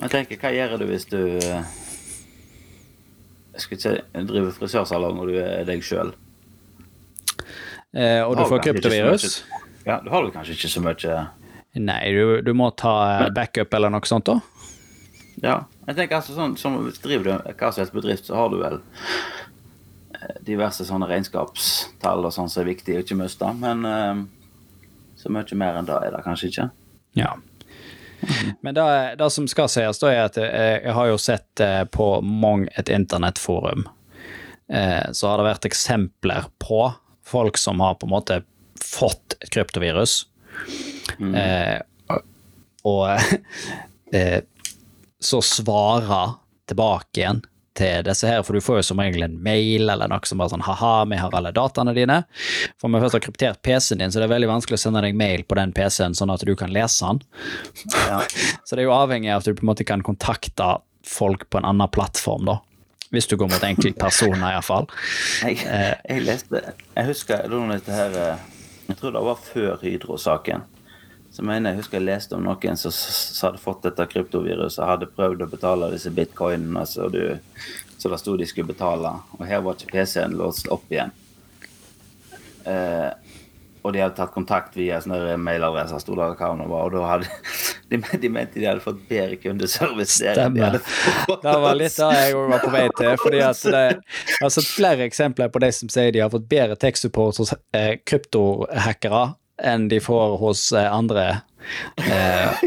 Jeg 0.00 0.10
tenker, 0.14 0.38
hva 0.40 0.50
gjør 0.54 0.78
du 0.80 0.86
hvis 0.88 1.04
du 1.10 1.18
eh, 1.20 1.64
Jeg 3.52 3.60
skal 3.64 3.76
ikke 3.76 3.82
si 3.84 4.22
driver 4.30 4.54
frisørsalong 4.56 5.18
og 5.20 5.28
du 5.28 5.34
er 5.42 5.66
deg 5.68 5.82
sjøl? 5.84 6.14
Eh, 7.92 8.22
og 8.24 8.36
du 8.38 8.44
du 8.44 8.48
får 8.48 8.62
kryptovirus? 8.64 9.42
Ja, 9.84 9.98
du 10.04 10.08
har 10.12 10.22
vel 10.24 10.32
kanskje 10.32 10.54
ikke 10.56 10.70
så 10.72 10.80
mye 10.84 11.18
Nei, 11.80 12.00
du, 12.14 12.40
du 12.46 12.52
må 12.56 12.70
ta 12.78 12.94
eh, 13.26 13.28
backup 13.34 13.74
eller 13.76 13.92
noe 13.94 14.06
sånt, 14.08 14.26
da. 14.26 14.40
Ja. 15.44 15.58
Jeg 15.86 15.96
tenker 15.98 16.18
altså 16.18 16.34
sånn 16.34 16.56
som 16.58 16.80
driver 17.02 17.24
du 17.28 17.52
hva 17.60 17.70
som 17.72 17.82
helst 17.84 17.94
bedrift, 17.94 18.26
så 18.26 18.34
har 18.40 18.48
du 18.50 18.56
vel 18.62 18.80
eh, 20.16 20.34
diverse 20.48 20.84
sånne 20.88 21.06
regnskapstall 21.10 22.26
og 22.26 22.34
sånn 22.34 22.50
som 22.50 22.64
er 22.64 22.72
viktig 22.72 22.96
å 22.98 23.04
ikke 23.04 23.18
miste, 23.20 23.52
men 23.60 23.86
eh, 23.86 24.24
så 25.20 25.32
mye 25.32 25.60
mer 25.60 25.78
enn 25.78 25.88
det 25.88 26.00
er 26.00 26.16
det 26.16 26.24
kanskje 26.24 26.50
ikke. 26.50 26.66
Ja. 27.18 27.34
Men 28.60 28.76
det, 28.76 28.84
det 29.20 29.30
som 29.32 29.46
skal 29.48 29.70
sies, 29.72 30.00
da 30.00 30.10
er 30.12 30.26
at 30.26 30.36
jeg, 30.40 30.80
jeg 30.84 30.96
har 30.96 31.08
jo 31.08 31.20
sett 31.20 31.62
eh, 31.64 31.84
på 31.88 32.08
mang 32.24 32.66
et 32.76 32.92
internettforum 32.92 33.86
eh, 34.72 35.10
så 35.12 35.30
har 35.30 35.40
det 35.40 35.48
vært 35.48 35.68
eksempler 35.70 36.50
på 36.60 36.82
folk 37.26 37.58
som 37.60 37.80
har 37.80 37.96
på 37.96 38.08
en 38.08 38.14
måte 38.14 38.40
fått 38.80 39.36
et 39.40 39.50
kryptovirus. 39.54 40.24
Eh, 41.20 41.78
og 42.88 43.04
eh, 44.16 44.40
så 45.20 45.42
svarer 45.44 46.36
tilbake 46.70 47.22
igjen 47.22 47.42
til 47.80 48.04
disse 48.06 48.28
her, 48.28 48.44
for 48.46 48.56
du 48.56 48.62
får 48.64 48.80
jo 48.80 48.86
som 48.90 49.00
regel 49.02 49.24
en 49.26 49.38
mail 49.42 49.88
eller 49.90 50.10
noe 50.12 50.28
som 50.28 50.40
bare 50.40 50.52
sånn 50.52 50.64
ha-ha, 50.66 50.92
vi 51.10 51.18
har 51.20 51.34
alle 51.36 51.52
dataene 51.56 51.94
dine. 51.96 52.20
For 52.80 52.92
vi 52.92 53.00
først 53.02 53.16
har 53.18 53.24
kryptert 53.24 53.62
PC-en 53.66 54.02
din, 54.04 54.12
så 54.12 54.20
det 54.22 54.28
er 54.28 54.34
veldig 54.36 54.52
vanskelig 54.52 54.78
å 54.78 54.84
sende 54.84 55.02
deg 55.06 55.18
mail 55.18 55.44
på 55.48 55.58
den 55.58 55.72
PC-en 55.76 56.16
sånn 56.18 56.32
at 56.34 56.44
du 56.46 56.52
kan 56.60 56.72
lese 56.74 57.08
den. 57.08 57.22
Ja. 57.96 58.20
Så 58.68 58.76
det 58.76 58.84
er 58.84 58.90
jo 58.90 58.94
avhengig 58.94 59.32
av 59.32 59.40
at 59.42 59.48
du 59.48 59.56
på 59.58 59.64
en 59.64 59.70
måte 59.72 59.86
kan 59.88 60.02
kontakte 60.06 60.76
folk 61.06 61.48
på 61.50 61.58
en 61.58 61.66
annen 61.66 61.90
plattform, 61.90 62.46
da. 62.46 62.60
Hvis 63.10 63.26
du 63.26 63.34
går 63.40 63.48
mot 63.50 63.64
enkeltpersoner, 63.66 64.52
iallfall. 64.54 64.86
Jeg, 65.42 65.64
Eh. 65.66 65.94
jeg 66.08 66.22
leste 66.22 66.60
Jeg 66.94 67.06
husker 67.08 67.42
jeg, 67.42 67.50
dette 67.72 67.96
her 67.96 68.14
eh, 68.14 68.44
Jeg 68.86 68.96
tror 69.00 69.16
det 69.16 69.22
var 69.26 69.40
før 69.42 69.80
Hydro-saken. 69.82 70.62
Så 71.30 71.44
mener 71.46 71.70
jeg 71.70 71.84
husker 71.84 72.00
jeg 72.00 72.08
leste 72.08 72.34
om 72.34 72.42
noen 72.42 72.78
som 72.78 72.92
som 72.94 73.50
hadde 73.50 73.62
fått 73.62 73.84
dette 73.86 74.06
kryptoviruset, 74.10 74.82
hadde 74.86 75.10
prøvd 75.14 75.44
å 75.46 75.50
betale 75.50 75.92
disse 75.92 76.10
bitcoinene 76.14 76.82
så, 76.90 77.06
du, 77.08 77.38
så 77.98 78.10
det 78.10 78.18
sto 78.18 78.34
de 78.36 78.48
skulle 78.50 78.72
betale, 78.72 79.14
og 79.38 79.44
her 79.46 79.62
var 79.62 79.78
ikke 79.78 79.94
PC-en 79.94 80.34
låst 80.40 80.70
opp 80.74 80.90
igjen. 80.90 81.14
Eh, 82.66 83.10
og 83.80 83.94
de 83.94 84.02
hadde 84.02 84.16
tatt 84.18 84.32
kontakt 84.34 84.74
via 84.76 84.98
sånne 85.00 85.38
mailadresser, 85.40 86.02
sto 86.02 86.16
det 86.18 86.26
hva 86.34 86.50
det 86.58 86.66
var, 86.68 86.88
og 86.88 86.92
da 86.92 87.04
hadde 87.08 87.30
de, 87.92 88.00
de 88.20 88.30
mente 88.32 88.58
de 88.60 88.66
hadde 88.68 88.84
fått 88.84 89.00
bedre 89.08 89.38
kundeservice 89.40 90.18
der 90.20 90.36
Stemmer. 90.36 90.80
Det 91.30 91.56
var 91.64 91.78
litt 91.78 91.96
det 91.96 92.10
jeg 92.18 92.36
var 92.36 92.64
på 92.64 92.72
vei 92.74 92.86
til. 92.98 93.12
fordi 93.22 93.44
at 93.46 93.62
det, 93.76 94.50
sett 94.52 94.68
flere 94.68 95.06
eksempler 95.06 95.52
på 95.54 95.62
de 95.62 95.70
som 95.78 95.92
sier 95.92 96.12
de 96.12 96.24
har 96.26 96.32
fått 96.34 96.50
bedre 96.50 96.76
tech-support 96.80 97.40
hos 97.40 97.54
eh, 97.76 97.94
kryptohackere 98.04 99.28
enn 99.64 99.88
de 99.90 100.00
får 100.00 100.36
hos 100.40 100.72
eh, 100.72 100.88
andre. 100.92 101.26
Eh, 101.96 102.64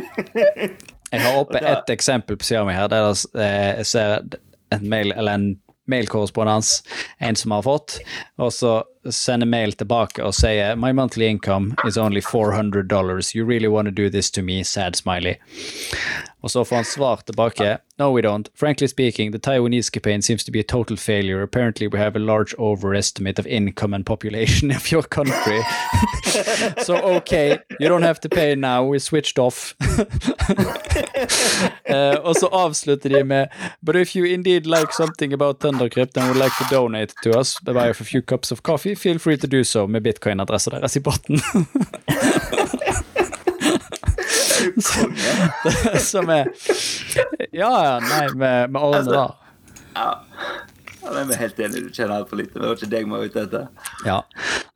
jeg 1.11 1.21
har 1.21 1.39
oppe 1.39 1.61
ett 1.73 1.89
eksempel 1.93 2.37
på 2.37 2.47
sida 2.47 2.63
mi 2.67 2.75
her, 2.77 2.89
der 2.91 3.11
eh, 3.11 3.69
jeg 3.81 3.89
ser 3.89 4.39
en 4.73 4.89
mail, 4.89 5.11
eller 5.11 5.37
en 5.37 5.47
mailkorrespondens 5.89 6.81
en 7.19 7.35
som 7.35 7.51
har 7.51 7.65
fått, 7.65 7.99
og 8.39 8.53
så 8.55 8.77
sender 9.09 9.45
mail 9.45 9.73
tilbake 9.73 10.23
og 10.23 10.35
sier 10.35 10.75
My 10.75 10.91
monthly 10.93 11.27
income 11.27 11.75
is 11.87 11.97
only 11.97 12.21
400 12.21 12.87
dollars. 12.89 13.35
You 13.35 13.45
really 13.45 13.67
want 13.67 13.87
to 13.87 13.91
do 13.91 14.09
this 14.09 14.31
to 14.31 14.41
me? 14.41 14.63
Sad 14.63 14.95
smiley. 14.95 15.35
Og 16.43 16.51
så 16.51 16.63
får 16.63 16.75
han 16.75 16.85
svar 16.85 17.15
tilbake. 17.25 17.77
No, 17.99 18.11
we 18.11 18.21
don't. 18.21 18.49
Frankly 18.55 18.87
speaking, 18.87 19.31
the 19.31 19.39
Taiwanese 19.39 19.91
campaign 19.91 20.21
seems 20.21 20.43
to 20.43 20.51
be 20.51 20.59
a 20.59 20.63
total 20.63 20.97
failure. 20.97 21.41
Apparently, 21.41 21.87
we 21.87 21.99
have 21.99 22.15
a 22.15 22.19
large 22.19 22.55
overestimate 22.57 23.39
of 23.39 23.47
income 23.47 23.93
and 23.93 24.05
population 24.05 24.71
of 24.75 24.91
your 24.91 25.03
country. 25.03 25.61
so, 26.83 26.95
okay, 26.95 27.59
you 27.79 27.87
don't 27.87 28.01
have 28.01 28.19
to 28.19 28.29
pay 28.29 28.55
now. 28.55 28.83
We 28.83 28.99
switched 28.99 29.39
off. 29.39 29.75
Eh, 31.85 32.15
og 32.15 32.35
så 32.35 32.47
avslutter 32.47 33.09
de 33.09 33.23
med 33.23 33.47
But 33.81 33.95
if 33.95 34.15
you 34.15 34.25
indeed 34.25 34.65
like 34.65 34.93
something 34.97 35.33
about 35.33 35.59
Thundercrypt 35.59 36.17
and 36.17 36.27
would 36.27 36.43
like 36.43 36.55
to 36.57 36.75
donate 36.75 37.13
to 37.23 37.39
us 37.39 37.57
of 37.67 37.75
a 37.75 37.93
few 37.93 38.21
cups 38.21 38.51
of 38.51 38.61
coffee, 38.61 38.92
feel 38.95 39.19
free 39.19 39.37
to 39.37 39.47
do 39.47 39.63
so 39.63 39.87
med 39.87 40.03
bitcoin-adressa 40.03 40.71
deres 40.75 40.97
i 40.97 40.99
botten. 41.03 41.39
Som 45.99 46.29
er 46.29 46.47
Ja, 47.51 47.69
ja, 47.85 47.99
nei, 47.99 48.27
vi 48.33 48.79
ordner 48.79 49.03
det. 49.11 49.13
Ja. 49.13 50.23
ja, 51.01 51.23
vi 51.23 51.33
er 51.33 51.37
helt 51.37 51.59
enige. 51.59 51.81
Du 51.81 51.89
kjenner 51.93 52.15
altfor 52.15 52.35
lite. 52.39 52.59
Det 52.59 52.65
var 52.65 52.75
ikke 52.77 52.91
deg 52.93 53.05
vi 53.05 53.11
var 53.11 53.23
ute 53.27 53.43
etter. 53.43 53.67
Ja. 54.07 54.19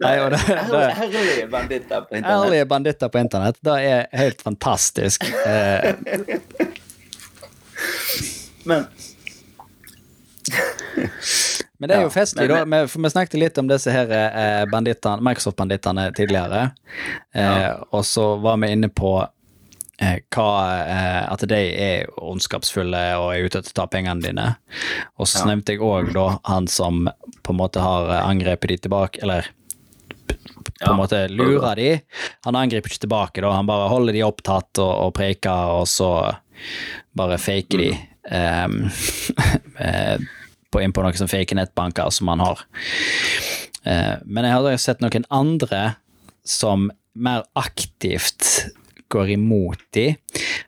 Nei, 0.03 0.13
og 0.21 0.31
det, 0.35 0.41
det 0.69 0.83
Herlige 0.99 1.47
banditter 1.51 2.01
på 2.05 2.19
internett. 2.19 2.45
Ærlige 2.45 2.65
banditter 2.69 3.07
på 3.09 3.17
internett, 3.23 3.57
det 3.65 3.77
er 3.89 4.05
helt 4.19 4.41
fantastisk. 4.45 5.25
Eh, 5.45 5.95
Men 8.67 8.85
Men 11.79 11.89
det 11.89 11.97
er 11.97 12.01
jo 12.07 12.09
festlig, 12.09 12.47
men- 12.49 12.69
da. 12.69 12.81
Vi- 12.83 12.87
For 12.87 12.99
vi 13.05 13.09
snakket 13.13 13.39
litt 13.39 13.57
om 13.61 13.67
disse 13.67 13.91
her 13.91 14.07
banditterne, 14.07 14.71
bandittene, 14.71 15.21
Microsoft-bandittene 15.21 16.05
tidligere. 16.17 16.71
Eh, 17.35 17.73
Og 17.91 18.03
så 18.03 18.39
var 18.41 18.57
vi 18.57 18.71
inne 18.73 18.89
på 18.89 19.27
eh, 19.99 20.19
hva, 20.29 20.85
eh, 20.87 21.31
at 21.33 21.39
de 21.49 21.55
er 21.55 22.05
ondskapsfulle 22.21 23.17
og 23.17 23.31
er 23.33 23.45
ute 23.45 23.57
etter 23.59 23.71
å 23.71 23.73
ta 23.73 23.87
pengene 23.87 24.21
dine. 24.21 24.55
Og 25.19 25.25
så 25.25 25.45
nevnte 25.45 25.73
jeg 25.73 25.79
òg 25.81 26.13
da 26.13 26.39
han 26.45 26.67
som 26.67 27.07
på 27.43 27.49
en 27.53 27.57
måte 27.57 27.81
har 27.81 28.09
eh, 28.09 28.27
angrepet 28.29 28.67
de 28.69 28.77
tilbake, 28.77 29.21
eller 29.23 29.47
på 30.27 30.91
en 30.91 30.97
måte 30.99 31.27
lurer 31.29 31.75
de. 31.75 32.01
Han 32.45 32.53
angriper 32.55 32.89
ikke 32.91 33.07
tilbake, 33.07 33.41
da. 33.41 33.51
Han 33.53 33.65
bare 33.65 33.89
holder 33.89 34.13
de 34.13 34.21
opptatt 34.21 34.77
og, 34.77 34.91
og 35.07 35.13
preker, 35.17 35.49
og 35.79 35.87
så 35.87 36.35
bare 37.15 37.37
faker 37.41 37.77
de. 37.77 37.91
eh, 39.79 40.17
på, 40.71 40.81
inn 40.83 40.93
på 40.95 41.03
noen 41.05 41.17
sånn 41.17 41.31
fake 41.31 41.57
nettbanker 41.57 42.09
som 42.13 42.29
man 42.29 42.43
har. 42.43 42.63
Eh, 43.87 44.15
men 44.25 44.47
jeg 44.47 44.55
også 44.57 44.83
sett 44.89 45.03
noen 45.03 45.27
andre 45.33 45.83
som 46.47 46.89
mer 47.17 47.45
aktivt 47.57 48.67
går 49.09 49.29
imot 49.37 49.79
de. 49.95 50.09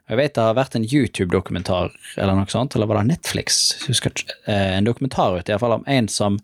Jeg 0.10 0.18
vet 0.18 0.34
det 0.36 0.44
har 0.44 0.56
vært 0.58 0.78
en 0.80 0.88
YouTube-dokumentar 0.88 1.92
eller 2.16 2.38
noe 2.38 2.50
sånt, 2.52 2.76
eller 2.76 2.88
var 2.90 3.02
det 3.02 3.12
Netflix? 3.12 3.60
Husker. 3.90 4.14
Eh, 4.48 4.78
En 4.78 4.88
dokumentar 4.88 5.36
ute 5.38 5.52
i 5.52 5.54
hvert 5.54 5.64
fall 5.66 5.76
om 5.82 5.84
en 5.88 6.08
som 6.08 6.40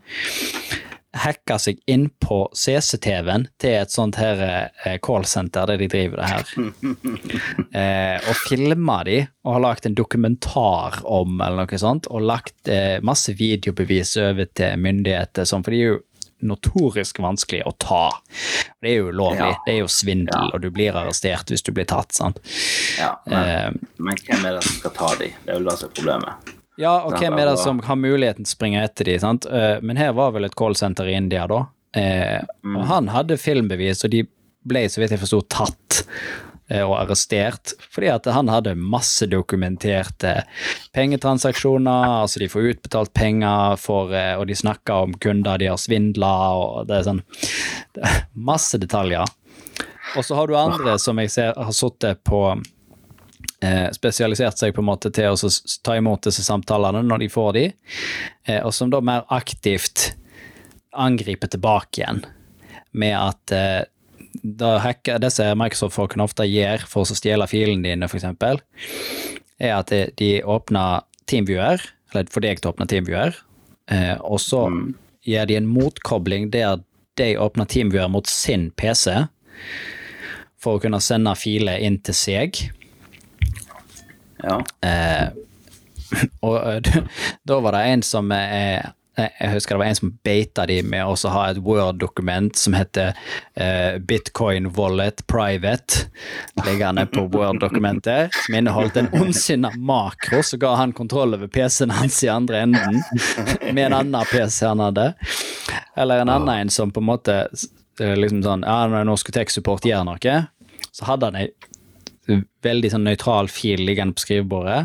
hacka 1.15 1.55
seg 1.61 1.77
inn 1.87 2.09
på 2.21 2.41
CCTV-en 2.55 3.47
til 3.61 3.77
et 3.81 3.91
sånt 3.93 4.17
her 4.19 4.41
eh, 4.85 4.97
callsenter 5.03 5.65
der 5.71 5.77
de 5.81 5.87
driver 5.91 6.21
det 6.21 6.31
her. 6.33 6.45
Eh, 7.75 8.17
og 8.29 8.35
filma 8.47 9.01
de, 9.03 9.17
og 9.43 9.57
har 9.57 9.63
lagt 9.65 9.85
en 9.89 9.95
dokumentar 9.97 11.01
om 11.11 11.33
eller 11.43 11.65
noe 11.65 11.79
sånt, 11.81 12.07
og 12.07 12.23
lagt 12.23 12.69
eh, 12.71 13.01
masse 13.03 13.33
videobevis 13.35 14.13
over 14.23 14.47
til 14.55 14.77
myndigheter, 14.79 15.43
sånn, 15.49 15.63
for 15.65 15.75
de 15.75 15.81
er 15.81 15.89
jo 15.89 15.97
notorisk 16.45 17.19
vanskelig 17.23 17.61
å 17.67 17.73
ta. 17.81 18.01
Det 18.83 18.91
er 18.93 18.97
jo 19.01 19.09
ulovlig, 19.11 19.49
Ja. 19.51 19.59
det 19.65 19.73
er 19.75 19.79
jo 19.81 19.87
svindel, 19.91 20.35
Ja. 20.47 20.51
og 20.53 20.61
du 20.63 20.69
blir 20.71 20.95
arrestert 20.95 21.51
hvis 21.51 21.63
du 21.67 21.71
blir 21.75 21.87
tatt. 21.89 22.13
sant? 22.15 22.39
Ja, 22.99 23.15
men, 23.25 23.49
Eh, 23.49 23.71
men 23.97 24.15
hvem 24.23 24.45
er 24.45 24.53
det 24.59 24.63
som 24.63 24.75
skal 24.79 24.91
ta 24.91 25.15
de? 25.19 25.33
Det 25.45 25.51
er 25.55 25.59
jo 25.59 25.65
det 25.69 25.77
som 25.79 25.89
er 25.89 25.93
problemet. 25.99 26.55
Ja, 26.77 26.97
og 27.07 27.15
hvem 27.19 27.37
er 27.39 27.51
det 27.53 27.59
som 27.61 27.79
har 27.87 27.95
muligheten 27.99 28.43
til 28.43 28.51
å 28.51 28.55
springe 28.57 28.81
etter 28.83 29.07
de, 29.07 29.17
sant? 29.23 29.45
Eh, 29.47 29.77
Men 29.81 29.97
her 29.97 30.13
var 30.17 30.33
vel 30.35 30.43
et 30.47 30.55
callsenter 30.59 31.07
i 31.07 31.15
India, 31.15 31.47
da. 31.47 31.65
Eh, 31.95 32.41
Mm. 32.65 32.77
Og 32.79 32.85
han 32.89 33.07
hadde 33.13 33.37
filmbevis, 33.37 34.03
og 34.03 34.11
de 34.11 34.23
ble, 34.65 34.81
så 34.89 34.99
vidt 34.99 35.11
jeg 35.13 35.21
forsto, 35.21 35.41
tatt 35.47 36.01
eh, 36.69 36.81
og 36.81 36.95
arrestert. 36.97 37.73
Fordi 37.93 38.09
at 38.09 38.25
han 38.25 38.49
hadde 38.49 38.73
masse 38.75 39.27
dokumenterte 39.29 40.43
pengetransaksjoner, 40.97 42.21
altså 42.25 42.41
de 42.41 42.49
får 42.49 42.71
utbetalt 42.73 43.13
penger 43.13 43.77
for 43.77 44.11
Og 44.11 44.47
de 44.47 44.55
snakker 44.57 45.05
om 45.05 45.13
kunder 45.13 45.57
de 45.61 45.69
har 45.69 45.77
svindla, 45.77 46.33
og 46.57 46.87
det 46.89 46.97
er 46.99 47.07
sånn 47.07 47.23
det 47.95 48.03
er 48.09 48.23
Masse 48.35 48.77
detaljer. 48.81 49.25
Og 50.17 50.23
så 50.25 50.35
har 50.35 50.47
du 50.47 50.55
andre 50.57 50.97
som 50.99 51.17
jeg 51.19 51.31
ser 51.31 51.53
har 51.57 51.71
sittet 51.75 52.23
på 52.27 52.41
spesialisert 53.95 54.59
seg 54.59 54.75
på 54.75 54.83
en 54.83 54.89
måte 54.89 55.09
til 55.15 55.31
å 55.31 55.49
ta 55.85 55.95
imot 55.97 56.27
disse 56.27 56.43
samtalene 56.45 57.01
når 57.05 57.23
de 57.23 57.29
får 57.31 57.51
de, 57.55 57.65
eh, 58.47 58.61
og 58.61 58.73
som 58.75 58.91
da 58.91 58.99
mer 59.01 59.23
aktivt 59.33 60.11
angriper 60.91 61.51
tilbake 61.51 62.01
igjen 62.01 62.23
med 62.95 63.15
at 63.15 63.55
eh, 63.55 63.81
da 64.43 64.75
hacker, 64.83 65.19
disse 65.23 65.47
Microsoft-folkene 65.57 66.25
ofte 66.25 66.47
gjør 66.47 66.83
for 66.89 67.07
å 67.07 67.17
stjele 67.17 67.47
filene 67.49 67.85
dine, 67.87 68.09
f.eks., 68.09 68.27
er 69.55 69.71
at 69.77 69.91
de, 70.19 70.29
åpner 70.43 71.05
TeamViewer, 71.31 71.83
eller 72.11 72.31
får 72.31 72.43
deg 72.43 72.59
til 72.59 72.69
å 72.69 72.73
åpne 72.75 72.87
TeamViewer, 72.91 73.37
eh, 73.91 74.15
og 74.19 74.41
så 74.43 74.65
gjør 75.25 75.49
de 75.49 75.59
en 75.59 75.69
motkobling 75.71 76.49
der 76.53 76.83
de 77.15 77.31
åpner 77.39 77.67
TeamViewer 77.71 78.11
mot 78.11 78.27
sin 78.27 78.69
PC 78.75 79.23
for 80.59 80.75
å 80.75 80.83
kunne 80.83 80.99
sende 81.03 81.31
filer 81.39 81.79
inn 81.85 82.01
til 82.03 82.17
seg. 82.17 82.59
Ja. 84.45 84.61
Og 86.45 86.59
eh, 86.73 87.01
da 87.43 87.59
var 87.59 87.77
det 87.77 87.87
en 87.93 88.05
som 88.05 88.31
eh, 88.31 88.85
jeg 89.15 89.51
husker 89.53 89.75
det 89.75 89.79
var 89.79 89.89
en 89.89 89.95
som 89.95 90.11
beita 90.27 90.65
de 90.67 90.81
med 90.83 91.07
å 91.07 91.29
ha 91.31 91.43
et 91.47 91.59
Word-dokument 91.63 92.57
som 92.59 92.75
heter 92.75 93.13
eh, 93.55 93.95
Bitcoin 94.03 94.67
Wallet 94.75 95.23
Private, 95.31 96.09
liggende 96.65 97.05
på 97.07 97.23
Word-dokumentet, 97.31 98.35
som 98.35 98.57
inneholdt 98.59 98.99
en 98.99 99.07
ondsinna 99.15 99.71
makro 99.77 100.41
som 100.43 100.59
ga 100.59 100.73
han 100.81 100.95
kontroll 100.97 101.37
over 101.37 101.47
PC-en 101.47 101.95
hans 101.95 102.19
i 102.27 102.31
andre 102.31 102.65
enden, 102.67 102.99
med 103.71 103.85
en 103.85 103.99
annen 104.01 104.27
PC 104.31 104.65
han 104.67 104.83
hadde. 104.83 105.13
Eller 105.95 106.25
en 106.25 106.33
annen 106.35 106.65
en 106.65 106.73
som 106.73 106.91
på 106.91 106.99
en 106.99 107.07
måte 107.13 107.37
eh, 107.45 108.17
liksom 108.19 108.43
sånn 108.43 108.67
Ja, 108.67 108.81
når 108.91 109.07
Norsk 109.07 109.31
Tech-support 109.31 109.87
gjør 109.87 110.03
noe, 110.09 110.37
så 110.91 111.07
hadde 111.07 111.31
han 111.31 111.39
ei 111.39 111.53
veldig 112.65 112.91
sånn 112.93 113.05
nøytral 113.07 113.49
fil 113.51 113.83
liggende 113.85 114.17
på 114.17 114.25
skrivebordet. 114.25 114.81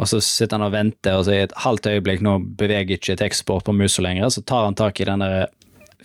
Og 0.00 0.08
så 0.08 0.20
sitter 0.24 0.56
han 0.56 0.68
og 0.68 0.74
venter, 0.74 1.18
og 1.18 1.26
så 1.26 1.34
i 1.36 1.42
et 1.44 1.56
halvt 1.60 1.90
øyeblikk 1.90 2.22
nå 2.24 2.38
beveger 2.60 2.96
ikke 2.96 3.18
tekstbord 3.20 3.66
på 3.66 3.74
musa 3.76 4.04
lenger, 4.04 4.30
så 4.32 4.42
tar 4.48 4.64
han 4.68 4.78
tak 4.78 5.00
i 5.02 5.08
denne 5.08 5.28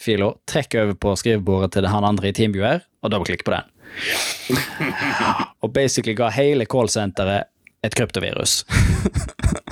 fila, 0.02 0.34
trekker 0.52 0.84
over 0.84 0.98
på 1.00 1.16
skrivebordet 1.22 1.78
til 1.78 1.88
han 1.88 2.08
andre 2.08 2.30
i 2.32 2.36
TeamViewer, 2.36 2.84
og 3.04 3.14
dobbeltklikker 3.14 3.48
på 3.48 3.56
den. 3.56 3.72
Og 5.64 5.72
basically 5.72 6.16
ga 6.18 6.28
hele 6.36 6.66
callsenteret 6.68 7.48
et 7.86 7.96
kryptovirus. 7.96 8.66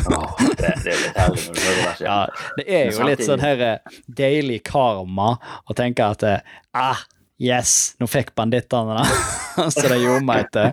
oh, 0.06 0.38
det, 0.58 0.74
det 0.86 0.94
er 0.94 1.04
herlig 1.18 1.48
det. 1.58 1.94
Ja, 2.06 2.18
det 2.58 2.66
er 2.68 2.92
jo 2.92 3.08
litt 3.08 3.24
sånn 3.26 3.42
her 3.44 3.64
eh, 3.66 3.98
deilig 4.08 4.62
karma 4.70 5.34
å 5.66 5.76
tenke 5.78 6.06
at 6.14 6.26
eh, 6.28 6.54
ah, 6.78 7.02
yes, 7.44 7.96
nå 8.00 8.08
fikk 8.08 8.32
bandittene 8.38 8.96
det. 9.00 9.08
Så 9.76 9.84
det 9.92 10.00
gjorde 10.02 10.24
meg 10.26 10.48
til. 10.56 10.72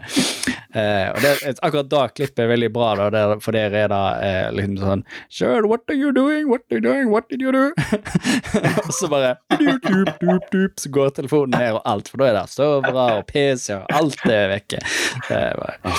Eh, 0.71 1.09
og 1.11 1.19
det, 1.25 1.33
akkurat 1.67 1.89
da 1.91 2.03
klippet 2.15 2.45
er 2.45 2.51
veldig 2.53 2.69
bra, 2.73 2.93
da, 3.01 3.09
der, 3.11 3.33
for 3.43 3.57
der 3.57 3.75
er 3.75 3.89
det 3.91 4.03
eh, 4.23 4.45
liksom 4.55 4.77
sånn 4.79 5.03
Sure, 5.27 5.67
what 5.67 5.83
are 5.91 5.99
you 5.99 6.13
doing? 6.15 6.47
What 6.49 6.63
are 6.71 6.79
you 6.79 6.85
doing? 6.85 7.11
What 7.11 7.27
did 7.29 7.43
you 7.43 7.51
do? 7.53 7.65
og 8.87 8.93
så 8.95 9.11
bare 9.11 9.35
dup, 9.59 9.83
dup, 9.83 10.15
dup, 10.23 10.47
dup, 10.55 10.79
Så 10.79 10.93
går 10.95 11.11
telefonen 11.19 11.59
ned 11.59 11.75
og 11.81 11.83
alt, 11.91 12.09
for 12.13 12.23
da 12.23 12.31
er 12.31 12.39
det 12.39 12.47
servere 12.55 13.09
og 13.19 13.27
PC 13.29 13.75
og 13.81 13.91
alt 13.99 14.25
er 14.31 14.47
vekke. 14.55 14.81
Det 15.27 15.41
er 15.41 15.59
bare, 15.59 15.97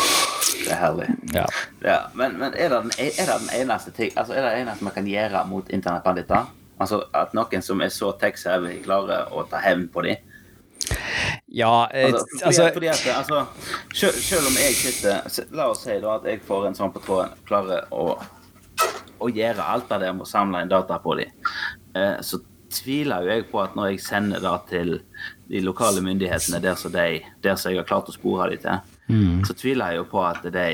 Det 0.61 0.71
er 0.71 0.81
herlig. 0.85 1.11
ja. 1.35 1.45
Ja, 1.83 1.99
men, 2.15 2.39
men 2.39 2.55
er, 2.55 2.71
det 2.71 2.81
den, 2.87 2.95
er 2.95 3.11
det 3.27 3.37
den 3.43 3.53
eneste 3.59 3.91
ting 3.97 4.11
Altså, 4.15 4.33
er 4.37 4.45
det 4.45 4.55
det 4.55 4.63
eneste 4.63 4.85
man 4.87 4.95
kan 4.95 5.07
gjøre 5.09 5.45
mot 5.51 5.69
internettbanditter? 5.73 6.49
Altså 6.81 7.03
at 7.13 7.35
noen 7.37 7.61
som 7.61 7.81
er 7.83 7.91
så 7.93 8.15
tech-savvy, 8.17 8.79
klarer 8.85 9.27
å 9.35 9.43
ta 9.51 9.59
hevn 9.61 9.89
på 9.93 10.07
dem? 10.07 10.30
Ja 11.47 11.89
eh, 11.93 12.13
Altså, 12.13 12.25
fordi, 12.27 12.45
altså, 12.45 12.67
fordi 12.73 12.87
at, 12.87 13.07
altså 13.17 13.45
selv, 13.93 14.19
selv 14.21 14.47
om 14.47 14.59
jeg 14.59 14.75
sitter 14.79 15.49
La 15.57 15.67
oss 15.71 15.83
si 15.85 15.97
da 16.03 16.15
at 16.17 16.29
jeg 16.29 16.41
får 16.47 16.69
en 16.69 16.77
sånn 16.77 16.93
på 16.95 17.03
tråden, 17.05 17.35
klarer 17.47 17.89
å, 17.91 18.15
å 19.21 19.29
gjøre 19.29 19.67
alt 19.73 19.91
av 19.91 20.01
det 20.03 20.13
med 20.15 20.25
å 20.25 20.29
samle 20.29 20.63
inn 20.63 20.71
data 20.71 20.97
på 21.03 21.17
dem, 21.19 21.33
eh, 21.95 22.17
så 22.25 22.41
tviler 22.71 23.25
jo 23.25 23.33
jeg 23.35 23.45
på 23.51 23.59
at 23.61 23.75
når 23.75 23.91
jeg 23.91 24.03
sender 24.05 24.43
det 24.43 24.55
til 24.69 24.93
de 25.51 25.59
lokale 25.65 26.01
myndighetene 26.05 26.61
der 26.63 26.77
som, 26.79 26.93
de, 26.95 27.19
der 27.43 27.57
som 27.59 27.73
jeg 27.73 27.81
har 27.81 27.89
klart 27.89 28.09
å 28.09 28.15
spore 28.15 28.49
dem 28.53 28.63
til, 28.63 28.97
Mm. 29.11 29.41
så 29.43 29.53
tviler 29.57 29.91
jeg 29.91 29.97
jo 29.97 30.03
på 30.07 30.21
at 30.23 30.45
de 30.53 30.67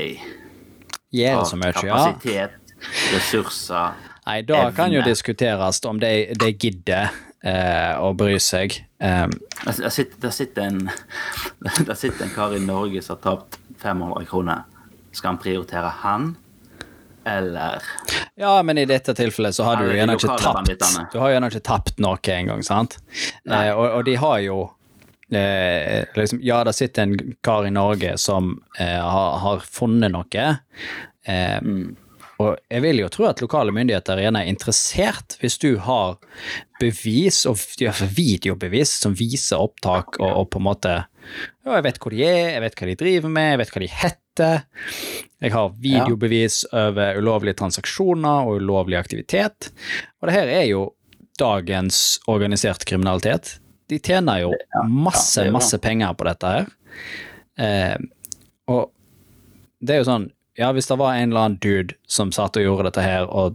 gjør 1.10 1.40
har 1.40 1.46
så 1.48 1.56
mye, 1.58 1.72
ja. 1.72 1.80
kapasitet, 1.80 2.74
ressurser 3.10 3.96
Nei, 4.28 4.42
da 4.46 4.68
kan 4.76 4.92
jo 4.92 5.00
diskuteres 5.02 5.80
om 5.88 5.98
de, 5.98 6.10
de 6.38 6.50
gidder 6.52 7.08
eh, 7.08 7.16
å 7.46 8.08
bry 8.18 8.34
seg. 8.42 8.74
Um, 8.98 9.30
Der 9.64 9.90
sitter, 9.94 10.16
der 10.20 10.30
sitter, 10.34 10.62
en, 10.62 10.90
der 11.86 11.94
sitter 11.94 12.24
en 12.26 12.32
kar 12.34 12.54
i 12.56 12.58
Norge 12.64 13.02
som 13.02 13.16
har 13.16 13.22
tapt 13.36 13.58
500 13.78 14.24
kroner. 14.26 14.64
Skal 15.14 15.28
han 15.34 15.38
prioritere 15.42 15.92
han, 16.02 16.32
eller 17.28 17.82
ja, 18.38 18.62
men 18.62 18.78
i 18.78 18.84
dette 18.88 19.14
tilfellet 19.14 19.54
så 19.54 19.64
har 19.66 19.76
du 19.82 19.90
gjerne 19.92 20.14
ikke 20.16 20.36
tapt. 20.40 20.72
Du 21.12 21.18
har 21.20 21.30
gjerne 21.34 21.48
ikke 21.50 21.62
tapt 21.66 21.98
noe 22.02 22.18
engang, 22.34 22.62
sant? 22.66 22.98
Eh, 23.44 23.70
og, 23.74 23.86
og 23.98 24.04
de 24.06 24.14
har 24.22 24.38
jo 24.44 24.58
eh, 25.34 26.04
liksom, 26.16 26.40
Ja, 26.42 26.62
det 26.64 26.74
sitter 26.78 27.02
en 27.08 27.34
kar 27.44 27.66
i 27.68 27.72
Norge 27.74 28.14
som 28.22 28.54
eh, 28.78 28.98
har, 29.02 29.38
har 29.44 29.64
funnet 29.66 30.14
noe. 30.14 30.50
Eh, 31.28 31.58
Mm. 31.60 31.96
Og 32.38 32.54
jeg 32.70 32.82
vil 32.84 33.00
jo 33.02 33.08
tro 33.10 33.26
at 33.26 33.40
lokale 33.42 33.74
myndigheter 33.74 34.20
igjen 34.22 34.38
er 34.38 34.46
interessert 34.50 35.34
hvis 35.40 35.58
du 35.58 35.72
har 35.82 36.18
bevis, 36.78 37.42
og 37.50 37.58
i 37.82 37.88
videobevis, 38.14 38.92
som 39.02 39.16
viser 39.18 39.58
opptak 39.58 40.20
og, 40.20 40.28
og 40.28 40.50
på 40.52 40.60
en 40.62 40.68
måte 40.68 40.94
Ja, 41.66 41.74
jeg 41.74 41.86
vet 41.88 41.98
hvor 42.02 42.14
de 42.14 42.22
er, 42.24 42.52
jeg 42.54 42.62
vet 42.62 42.78
hva 42.78 42.88
de 42.88 42.98
driver 43.02 43.34
med, 43.34 43.48
jeg 43.50 43.60
vet 43.62 43.72
hva 43.74 43.82
de 43.82 43.90
heter. 43.92 44.62
Jeg 45.42 45.52
har 45.52 45.74
videobevis 45.82 46.60
over 46.70 47.18
ulovlige 47.18 47.58
transaksjoner 47.58 48.46
og 48.46 48.62
ulovlig 48.62 49.00
aktivitet. 49.00 49.72
Og 50.22 50.30
det 50.30 50.36
her 50.38 50.52
er 50.60 50.64
jo 50.70 50.86
dagens 51.38 52.20
organisert 52.30 52.86
kriminalitet. 52.88 53.58
De 53.90 53.98
tjener 53.98 54.44
jo 54.44 54.54
masse, 54.86 55.42
masse 55.52 55.78
penger 55.82 56.14
på 56.14 56.26
dette 56.30 56.54
her. 56.54 56.72
Eh, 57.58 57.98
og 58.70 58.88
det 59.82 59.94
er 59.94 60.02
jo 60.02 60.08
sånn 60.08 60.30
Ja, 60.58 60.72
hvis 60.74 60.88
det 60.90 60.96
var 60.98 61.14
en 61.14 61.30
eller 61.30 61.40
annen 61.46 61.60
dude 61.62 61.94
som 62.10 62.32
satt 62.34 62.58
og 62.58 62.64
gjorde 62.64 62.88
dette 62.88 63.04
her 63.04 63.28
og 63.30 63.54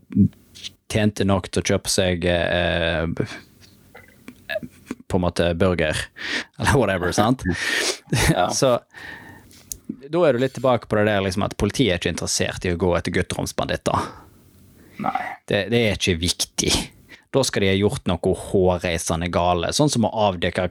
tjente 0.91 1.25
nok 1.27 1.49
til 1.51 1.59
å 1.59 1.67
kjøpe 1.73 1.91
seg 1.91 2.23
eh, 2.29 3.03
på 5.11 5.19
en 5.19 5.25
måte 5.25 5.49
burger, 5.59 5.99
eller 6.59 6.79
whatever, 6.79 7.11
sant? 7.11 7.43
Ja. 8.31 8.47
Så 8.59 8.77
da 9.87 10.23
er 10.23 10.33
du 10.33 10.39
litt 10.39 10.55
tilbake 10.55 10.87
på 10.87 10.95
det 10.99 11.09
der 11.09 11.25
liksom 11.25 11.43
at 11.43 11.57
politiet 11.59 11.91
er 11.91 11.99
ikke 11.99 12.13
interessert 12.13 12.65
i 12.65 12.71
å 12.71 12.79
gå 12.79 12.93
etter 12.95 13.13
gutteromsbanditter. 13.19 14.07
Det, 15.49 15.65
det 15.73 15.79
er 15.79 15.97
ikke 15.97 16.15
viktig. 16.21 16.71
Da 17.33 17.43
skal 17.43 17.65
de 17.65 17.73
ha 17.73 17.75
gjort 17.75 18.07
noe 18.07 18.37
hårreisende 18.47 19.27
gale, 19.33 19.73
sånn 19.75 19.91
som 19.91 20.07
å 20.07 20.13
avdekke 20.29 20.69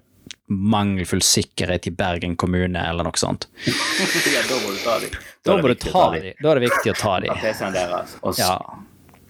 mangelfull 0.53 1.23
sikkerhet 1.25 1.87
i 1.88 1.93
Bergen 1.97 2.37
kommune, 2.37 2.79
eller 2.88 3.05
noe 3.09 3.19
sånt. 3.21 3.49
ja, 3.67 4.43
da 4.49 4.59
må 4.62 4.73
du 4.75 4.79
ta 4.85 4.99
dem. 5.03 5.17
Da 5.45 5.57
ta 5.83 6.05
de. 6.15 6.21
dem. 6.29 6.35
Da 6.43 6.51
er 6.53 6.61
det 6.61 6.69
viktig 6.71 6.93
å 6.93 6.99
ta 7.01 7.15
Ta. 7.25 7.37
PC-en 7.43 7.73
deres 7.77 8.17
og 8.23 8.38
Ja, 8.38 8.55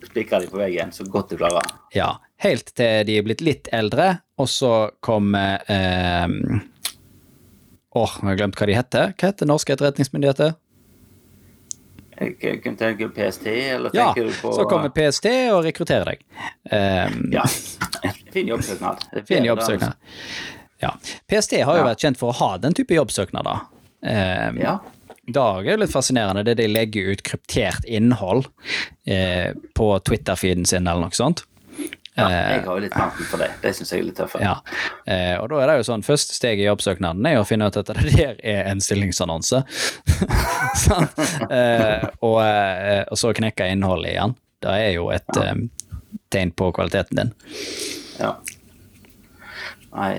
spikre 0.08 0.40
dem 0.44 0.50
på 0.52 0.60
veggen 0.60 0.92
så 0.92 1.06
godt 1.08 1.30
du 1.34 1.38
klarer. 1.40 1.72
ja. 1.94 2.12
Helt 2.42 2.72
til 2.74 3.04
de 3.06 3.14
er 3.20 3.22
blitt 3.22 3.40
litt 3.46 3.68
eldre, 3.70 4.16
og 4.42 4.48
så 4.50 4.90
kommer 5.00 5.60
eh, 5.70 6.26
Åh, 7.94 8.14
jeg 8.18 8.26
har 8.26 8.36
glemt 8.40 8.56
hva 8.58 8.66
de 8.66 8.74
heter. 8.74 9.12
Hva 9.14 9.28
heter 9.30 9.46
norske 9.46 9.76
etterretningsmyndigheter? 9.76 10.56
Kunne 12.18 12.76
tenke 12.78 13.08
PST, 13.14 13.46
eller 13.46 13.90
Ja, 13.94 14.08
tenker 14.12 14.28
du 14.28 14.34
på 14.42 14.52
så 14.54 14.64
kommer 14.70 14.90
PST 14.94 15.26
og 15.54 15.62
rekrutterer 15.66 16.10
deg. 16.12 16.24
Um, 16.70 17.30
Ja. 17.32 17.44
Fin 18.34 18.48
jobbsøknad. 18.48 19.06
Fin 19.28 19.44
jobbsøknad. 19.44 19.94
Ja. 20.82 20.90
PST 21.30 21.60
har 21.62 21.76
jo 21.78 21.84
Ja. 21.84 21.88
vært 21.92 22.02
kjent 22.02 22.18
for 22.18 22.32
å 22.32 22.36
ha 22.40 22.56
den 22.58 22.74
type 22.74 22.94
jobbsøknader. 22.94 23.62
Um, 24.02 24.58
Ja. 24.60 24.80
Det 25.32 25.38
er 25.38 25.76
litt 25.78 25.92
fascinerende, 25.92 26.42
det 26.44 26.56
de 26.58 26.66
legger 26.66 27.12
ut 27.12 27.20
kryptert 27.22 27.84
innhold 27.86 28.48
eh, 29.06 29.52
på 29.78 29.86
Twitter-feeden 30.02 30.66
sin 30.66 30.84
eller 30.88 31.00
noe 31.06 31.14
sånt. 31.14 31.44
ja. 32.18 32.26
Jeg 32.28 32.64
har 32.66 32.74
jo 32.74 32.82
litt 32.82 32.92
vanten 32.98 33.24
for 33.30 33.38
det. 33.38 33.52
Det 33.62 33.70
syns 33.76 33.92
jeg 33.94 34.00
er 34.00 34.04
litt 34.08 34.16
tøffere. 34.18 34.42
Ja. 34.42 34.56
Eh, 35.06 35.36
og 35.38 35.48
da 35.48 35.60
er 35.62 35.66
det 35.70 35.76
jo 35.78 35.86
sånn, 35.92 36.02
første 36.04 36.34
steg 36.34 36.58
i 36.58 36.66
jobbsøknaden 36.66 37.24
er 37.30 37.38
å 37.38 37.46
finne 37.46 37.68
ut 37.70 37.76
at 37.78 37.86
det 37.86 38.02
der 38.16 38.34
er 38.42 38.66
en 38.72 38.80
stillingsannonse. 38.82 39.62
sånn. 40.84 41.06
eh, 41.48 42.08
og, 42.20 42.42
eh, 42.42 43.04
og 43.08 43.16
så 43.22 43.32
knekke 43.32 43.70
innholdet 43.70 44.16
igjen. 44.16 44.34
Det 44.60 44.74
er 44.74 44.92
jo 44.98 45.08
et 45.14 45.36
eh, 45.38 45.54
tegn 46.34 46.50
på 46.58 46.72
kvaliteten 46.74 47.16
din. 47.22 47.32
Ja. 48.18 48.34
Nei 49.94 50.14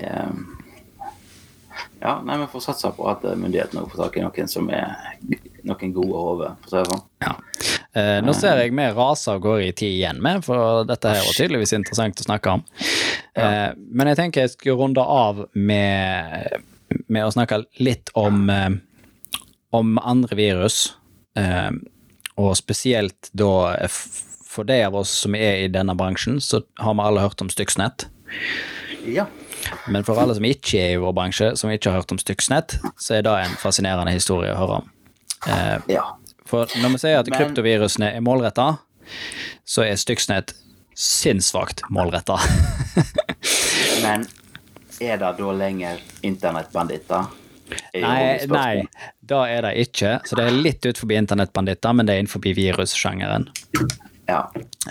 Ja, 2.04 2.18
nei, 2.26 2.36
vi 2.42 2.50
får 2.52 2.66
satse 2.66 2.90
på 2.98 3.06
at 3.08 3.24
eh, 3.24 3.38
myndighetene 3.40 3.86
får 3.88 4.02
tak 4.02 4.18
i 4.20 4.24
noen 4.26 4.50
som 4.52 4.68
er 4.76 4.90
noen 5.64 5.94
gode 5.96 6.24
hoder, 6.26 6.58
for 6.60 6.68
å 6.68 6.72
si 6.74 6.82
det 6.82 6.90
sånn. 6.90 7.04
Ja. 7.24 7.32
Eh, 7.96 8.18
nå 8.26 8.34
ser 8.36 8.60
jeg 8.60 8.74
vi 8.76 8.88
raser 8.98 9.38
av 9.38 9.44
gårde 9.46 9.70
i 9.70 9.76
tid 9.78 9.94
igjen 10.02 10.20
med, 10.26 10.44
for 10.44 10.84
dette 10.90 11.14
her 11.14 11.24
var 11.24 11.38
tydeligvis 11.38 11.72
interessant 11.78 12.20
å 12.20 12.26
snakke 12.28 12.58
om. 12.58 12.66
Eh, 13.40 13.70
men 13.78 14.12
jeg 14.12 14.20
tenker 14.20 14.44
jeg 14.44 14.52
skulle 14.58 14.76
runde 14.82 15.06
av 15.16 15.46
med, 15.56 16.60
med 17.08 17.24
å 17.24 17.32
snakke 17.32 17.64
litt 17.80 18.12
om, 18.20 18.44
eh, 18.52 18.76
om 19.72 19.96
andre 20.04 20.38
virus. 20.42 20.82
Eh, 21.40 21.72
og 22.36 22.58
spesielt 22.58 23.30
da 23.32 23.88
for 23.88 24.68
de 24.68 24.82
av 24.84 25.00
oss 25.00 25.14
som 25.24 25.38
er 25.38 25.64
i 25.64 25.72
denne 25.72 25.96
bransjen, 25.98 26.42
så 26.42 26.66
har 26.82 26.98
vi 26.98 27.08
alle 27.08 27.24
hørt 27.24 27.42
om 27.42 27.50
Stuxnet. 27.54 28.10
Ja. 29.08 29.30
Men 29.88 30.04
for 30.08 30.20
alle 30.20 30.36
som 30.38 30.46
ikke 30.48 30.80
er 30.80 30.94
i 30.96 31.02
vår 31.02 31.14
bransje, 31.18 31.52
som 31.60 31.72
ikke 31.74 31.92
har 31.92 32.02
hørt 32.02 32.12
om 32.12 32.20
Styksnett, 32.22 32.78
så 33.00 33.18
er 33.20 33.24
det 33.26 33.34
en 33.46 33.56
fascinerende 33.62 34.12
historie 34.16 34.54
å 34.54 34.58
høre 34.60 34.82
om. 34.82 34.90
Eh, 35.48 35.80
Ja. 35.96 36.04
for 36.46 36.66
når 36.80 36.92
vi 36.96 36.98
sier 36.98 37.20
at 37.20 37.30
Men- 37.30 37.40
kryptovirusene 37.40 38.16
er 38.16 38.22
målretta, 38.22 38.80
så 39.66 39.84
er 39.86 39.96
Styksnett 39.96 40.54
sinnssvakt 40.96 41.82
målretta. 41.90 42.38
Men 44.04 44.28
er 45.02 45.18
det 45.18 45.38
da 45.38 45.52
lenger 45.52 46.00
internettbanditter? 46.24 47.28
Er 47.94 48.02
Nei, 48.04 48.46
nei, 48.46 48.84
da 49.26 49.46
er 49.50 49.62
det 49.66 49.88
ikke. 49.88 50.20
Så 50.28 50.36
det 50.38 50.46
er 50.46 50.52
litt 50.52 50.86
ut 50.86 51.00
forbi 51.00 51.16
internettbanditter, 51.18 51.94
men 51.96 52.06
det 52.06 52.14
er 52.16 52.20
innenfor 52.22 52.44
virussjangeren. 52.44 53.48
Ja. 54.28 54.40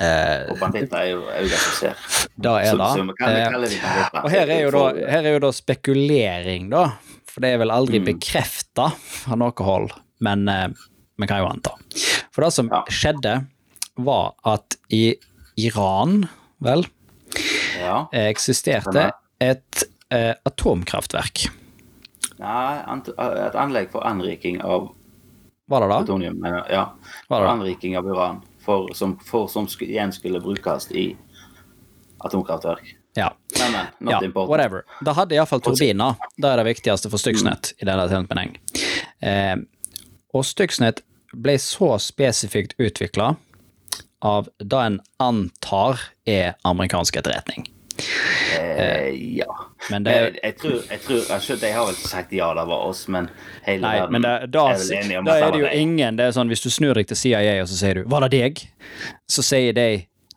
Eh, 0.00 0.50
Og 0.52 0.58
banditter 0.60 0.98
er 0.98 1.06
jo 1.10 1.22
øyne 1.24 1.56
som 1.56 1.72
ser. 1.78 1.94
da 2.36 2.56
er 2.60 2.76
det. 2.76 2.88
så 2.92 3.02
Eh. 3.22 4.20
Og 4.24 4.30
her 4.30 4.50
er 4.50 4.70
da, 4.70 4.82
her 5.10 5.22
er 5.24 5.32
jo 5.32 5.38
da 5.38 5.50
spekulering, 5.52 6.68
da. 6.70 6.84
For 7.26 7.40
det 7.40 7.54
er 7.54 7.58
vel 7.62 7.70
aldri 7.70 7.98
Mm. 8.00 8.04
bekrefta 8.12 8.92
av 9.30 9.38
noe 9.38 9.52
hold, 9.64 9.90
men 10.20 10.48
eh, 10.48 10.68
vi 11.18 11.26
kan 11.26 11.38
jo 11.40 11.48
anta. 11.48 11.72
For 12.30 12.42
det 12.44 12.52
som 12.52 12.68
Ja. 12.68 12.82
skjedde, 12.90 13.46
var 13.96 14.34
at 14.44 14.76
i 14.90 15.14
Iran, 15.58 16.28
vel, 16.60 16.84
Ja. 17.80 18.06
eksisterte 18.12 19.10
et 19.40 19.84
eh, 20.10 20.34
atomkraftverk. 20.44 21.48
Nei, 22.38 22.78
et 22.98 23.54
anlegg 23.54 23.90
for 23.90 24.02
anriking 24.06 24.60
av 24.62 24.90
Var 25.68 25.80
det 25.80 25.88
da? 25.88 25.98
plutonium. 26.02 26.44
Ja. 26.70 26.90
Var 27.30 27.40
det? 27.40 27.48
anriking 27.48 27.96
av 27.96 28.04
uran. 28.04 28.42
For, 28.62 28.92
som, 28.94 29.16
for, 29.26 29.48
som 29.50 29.66
sk- 29.66 29.88
igjen 29.88 30.12
skulle 30.14 30.40
brukes 30.40 30.90
i 30.94 31.16
atomkraftverk. 32.22 32.96
Ja. 33.14 33.36
Men, 33.58 33.72
men. 33.98 34.12
Ja, 34.12 34.46
whatever. 34.46 34.84
Da 35.04 35.12
hadde 35.12 35.34
iallfall 35.36 35.60
turbiner. 35.60 36.14
Det 36.38 36.48
er 36.48 36.60
det 36.62 36.68
viktigste 36.70 37.10
for 37.12 37.20
Stuxnet 37.20 37.72
i 37.82 37.88
denne 37.88 38.06
sammenheng. 38.08 38.54
Eh, 39.20 39.56
og 40.32 40.46
Stuxnet 40.48 41.02
ble 41.34 41.58
så 41.60 41.96
spesifikt 42.00 42.76
utvikla 42.80 43.34
av 44.22 44.48
det 44.62 44.78
en 44.78 45.00
antar 45.20 46.00
er 46.28 46.54
amerikansk 46.68 47.18
etterretning. 47.18 47.66
Eh, 48.58 49.08
ja. 49.38 49.48
Men 49.90 50.04
det 50.06 50.14
jeg, 50.14 50.34
jeg 50.42 50.56
tror, 50.60 50.74
jeg 50.90 51.00
tror 51.04 51.20
jeg 51.50 51.60
De 51.60 51.70
har 51.74 51.86
vel 51.88 51.96
ikke 51.96 52.10
sagt 52.10 52.32
ja, 52.36 52.48
det 52.54 52.64
var 52.70 52.84
oss, 52.86 53.00
men 53.12 53.28
hele 53.66 53.82
Nei, 53.82 53.94
verden 53.98 54.12
men 54.16 54.26
det, 54.26 54.34
da, 54.54 54.66
er 54.70 54.82
vel 54.82 54.92
enige 54.98 55.18
om 55.22 55.26
da 55.26 55.36
at 55.36 55.46
er 55.46 55.54
det 55.54 55.62
jo 55.62 55.66
deg. 55.68 55.78
ingen 55.86 56.20
det 56.20 56.26
er 56.28 56.36
sånn, 56.36 56.52
Hvis 56.52 56.64
du 56.64 56.70
snur 56.70 56.94
deg 56.98 57.08
til 57.10 57.18
CIA 57.18 57.56
og 57.62 57.70
så 57.70 57.78
sier 57.80 58.00
du 58.00 58.02
'Var 58.08 58.26
det 58.26 58.30
deg?' 58.36 58.62
så 59.28 59.42
sier 59.46 59.72
de 59.72 59.88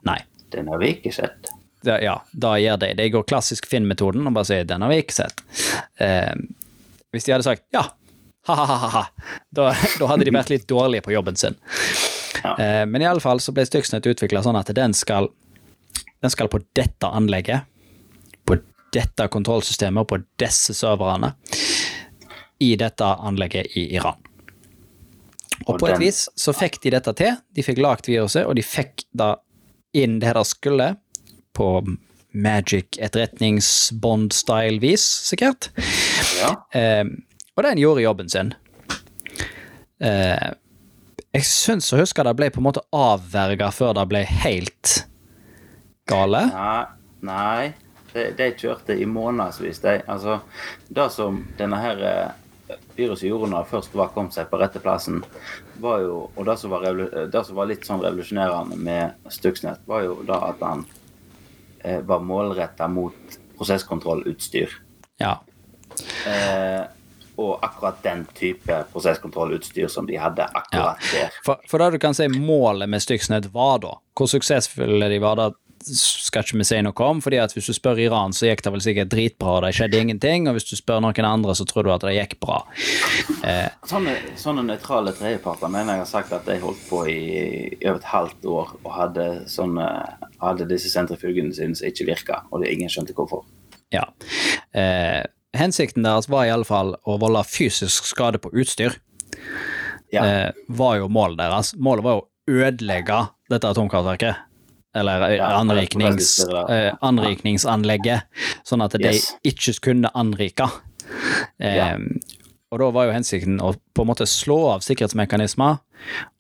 nei. 0.06 0.20
Den 0.52 0.68
har 0.72 0.80
vi 0.80 0.94
ikke 0.96 1.12
sett. 1.14 1.52
Da, 1.86 2.00
ja, 2.02 2.16
da 2.34 2.56
gjør 2.58 2.80
de. 2.82 2.94
De 2.98 3.10
går 3.14 3.26
klassisk 3.30 3.68
Finn-metoden 3.70 4.26
og 4.26 4.34
bare 4.34 4.50
sier 4.50 4.64
'den 4.66 4.82
har 4.82 4.90
vi 4.90 5.02
ikke 5.04 5.20
sett'. 5.22 5.44
Eh, 6.00 6.34
hvis 7.12 7.26
de 7.28 7.32
hadde 7.36 7.44
sagt 7.48 7.64
ja, 7.74 7.84
ha-ha-ha, 8.48 9.06
da, 9.50 9.70
da 10.00 10.08
hadde 10.08 10.26
de 10.26 10.34
vært 10.34 10.50
litt 10.54 10.68
dårlige 10.68 11.06
på 11.06 11.14
jobben 11.16 11.36
sin. 11.36 11.56
Ja. 12.44 12.56
Eh, 12.58 12.86
men 12.86 13.02
i 13.02 13.06
alle 13.10 13.24
fall 13.24 13.40
så 13.42 13.54
ble 13.56 13.66
Stuxnet 13.66 14.06
utvikla 14.06 14.44
sånn 14.46 14.58
at 14.60 14.70
den 14.76 14.94
skal, 14.94 15.30
den 16.26 16.32
skal 16.34 16.50
på 16.52 16.60
dette 16.78 17.08
anlegget, 17.08 17.62
på 18.46 18.54
dette 18.96 19.28
kontrollsystemet 19.32 20.02
og 20.04 20.08
på 20.12 20.18
disse 20.42 20.74
serverne, 20.78 21.30
i 22.64 22.76
dette 22.80 23.06
anlegget 23.06 23.66
i 23.78 23.96
Iran. 23.98 24.20
Og 25.66 25.80
på 25.80 25.88
et 25.90 26.00
vis 26.02 26.30
så 26.40 26.54
fikk 26.56 26.82
de 26.84 26.92
dette 26.96 27.14
til. 27.18 27.34
De 27.56 27.64
fikk 27.66 27.80
lagd 27.84 28.08
viruset, 28.10 28.46
og 28.46 28.56
de 28.58 28.64
fikk 28.66 29.04
da 29.16 29.36
inn 29.96 30.20
det 30.20 30.34
de 30.36 30.44
skulle, 30.48 30.96
på 31.56 31.68
magic 32.36 32.88
etterretningsbond-style-vis, 33.00 35.04
sikkert. 35.32 35.70
Ja. 36.42 36.50
Eh, 36.76 37.06
og 37.56 37.64
den 37.64 37.80
gjorde 37.80 38.04
jobben 38.04 38.30
sin. 38.32 38.54
Eh, 40.04 40.50
jeg 41.36 41.44
syns 41.48 41.94
å 41.96 42.00
huske 42.00 42.24
det 42.28 42.36
ble 42.36 42.50
på 42.52 42.60
en 42.62 42.68
måte 42.68 42.84
avverga 42.96 43.72
før 43.76 43.92
det 43.96 44.06
ble 44.12 44.22
helt 44.44 45.06
gale. 46.10 46.46
Nei, 46.54 46.86
nei. 47.26 47.74
De, 48.14 48.30
de 48.38 48.50
kjørte 48.56 48.96
i 48.96 49.06
månedsvis. 49.10 49.82
De, 49.84 50.00
altså, 50.08 50.40
det 50.88 51.10
som 51.12 51.42
denne 51.60 51.80
her 51.82 52.04
eh, 52.08 52.76
viruset 52.96 53.28
gjorde 53.28 53.52
når 53.52 53.66
det 53.66 53.72
først 53.74 53.96
var 53.98 54.14
kommet 54.16 54.36
seg 54.38 54.48
på 54.52 54.60
rette 54.62 54.80
plassen, 54.84 55.20
var 55.84 56.00
jo, 56.06 56.22
og 56.32 56.48
det 56.48 56.56
som 56.62 56.72
var, 56.72 56.88
det 57.32 57.42
som 57.44 57.58
var 57.58 57.70
litt 57.70 57.88
sånn 57.88 58.04
revolusjonerende 58.04 58.80
med 58.80 59.32
Stuxnet, 59.34 59.84
var 59.90 60.06
jo 60.08 60.22
da 60.28 60.40
at 60.52 60.64
han 60.64 60.86
eh, 61.84 62.00
var 62.08 62.24
målretta 62.24 62.88
mot 62.92 63.40
prosesskontrollutstyr. 63.60 64.80
Ja. 65.20 65.38
Eh, 66.28 66.86
og 67.36 67.60
akkurat 67.68 68.00
den 68.04 68.24
type 68.32 68.78
prosesskontrollutstyr 68.94 69.90
som 69.92 70.08
de 70.08 70.16
hadde 70.20 70.48
akkurat 70.48 71.04
der. 71.12 71.36
For, 71.44 71.60
for 71.68 71.84
det 71.84 71.98
du 71.98 72.00
kan 72.00 72.16
si 72.16 72.30
målet 72.32 72.88
med 72.88 73.04
Stuxnet 73.04 73.52
var 73.52 73.84
da, 73.84 73.98
hvor 74.16 74.32
suksessfulle 74.32 75.12
de 75.12 75.20
var, 75.20 75.36
da 75.40 75.52
skal 75.86 76.44
ikke 76.44 76.58
vi 76.60 76.66
si 76.68 76.80
noe 76.84 77.06
om. 77.06 77.22
fordi 77.22 77.38
at 77.42 77.54
hvis 77.56 77.68
du 77.70 77.74
spør 77.78 78.00
Iran, 78.02 78.34
så 78.36 78.48
gikk 78.50 78.64
det 78.66 78.72
vel 78.74 78.84
sikkert 78.84 79.12
dritbra, 79.14 79.60
det 79.66 79.74
skjedde 79.78 80.00
ingenting. 80.02 80.48
Og 80.50 80.58
hvis 80.58 80.68
du 80.70 80.76
spør 80.80 81.02
noen 81.06 81.28
andre, 81.28 81.56
så 81.56 81.66
tror 81.70 81.84
du 81.88 81.92
at 81.94 82.02
det 82.08 82.16
gikk 82.18 82.38
bra. 82.44 82.62
Eh, 83.46 83.70
Sånne, 83.88 84.16
sånne 84.42 84.64
nøytrale 84.66 85.14
tredjeparter 85.16 85.70
mener 85.72 86.00
jeg 86.00 86.04
har 86.06 86.10
sagt 86.10 86.34
at 86.36 86.46
de 86.50 86.58
holdt 86.64 86.82
på 86.90 87.04
i, 87.12 87.20
i 87.78 87.88
over 87.90 88.00
et 88.02 88.10
halvt 88.12 88.50
år 88.50 88.74
og 88.84 88.92
hadde, 88.96 89.28
sånne, 89.52 89.86
hadde 90.42 90.68
disse 90.72 90.90
sentrifugene 90.94 91.54
sine 91.56 91.78
som 91.78 91.88
ikke 91.90 92.08
virka, 92.10 92.42
og 92.52 92.64
det 92.64 92.74
ingen 92.74 92.90
skjønte 92.92 93.14
hvorfor. 93.18 93.46
ja. 93.94 94.08
Eh, 94.76 95.24
hensikten 95.56 96.04
deres 96.04 96.28
var 96.28 96.46
i 96.46 96.52
alle 96.52 96.68
fall 96.68 96.96
å 97.08 97.14
volde 97.22 97.40
fysisk 97.48 98.04
skade 98.10 98.42
på 98.44 98.50
utstyr. 98.52 98.98
Ja. 100.12 100.26
eh, 100.26 100.52
var 100.68 100.98
jo 101.00 101.08
målet 101.12 101.38
deres. 101.40 101.74
Målet 101.80 102.04
var 102.04 102.20
å 102.20 102.28
ødelegge 102.52 103.22
dette 103.52 103.70
atomkraftverket. 103.72 104.36
Eller 104.96 105.26
eh, 105.36 105.44
anriknings, 105.60 106.40
eh, 106.72 106.94
anrikningsanlegget, 107.04 108.24
sånn 108.64 108.84
at 108.86 108.96
de 109.02 109.12
ikke 109.44 109.74
kunne 109.92 110.12
anrike. 110.16 110.70
Eh, 111.60 111.76
Ja. 111.76 111.90
Og 112.74 112.80
da 112.82 112.88
var 112.92 113.06
jo 113.08 113.12
hensikten 113.14 113.60
å 113.64 113.70
på 113.96 114.04
en 114.04 114.08
måte 114.10 114.26
slå 114.28 114.56
av 114.74 114.82
sikkerhetsmekanismer 114.84 115.78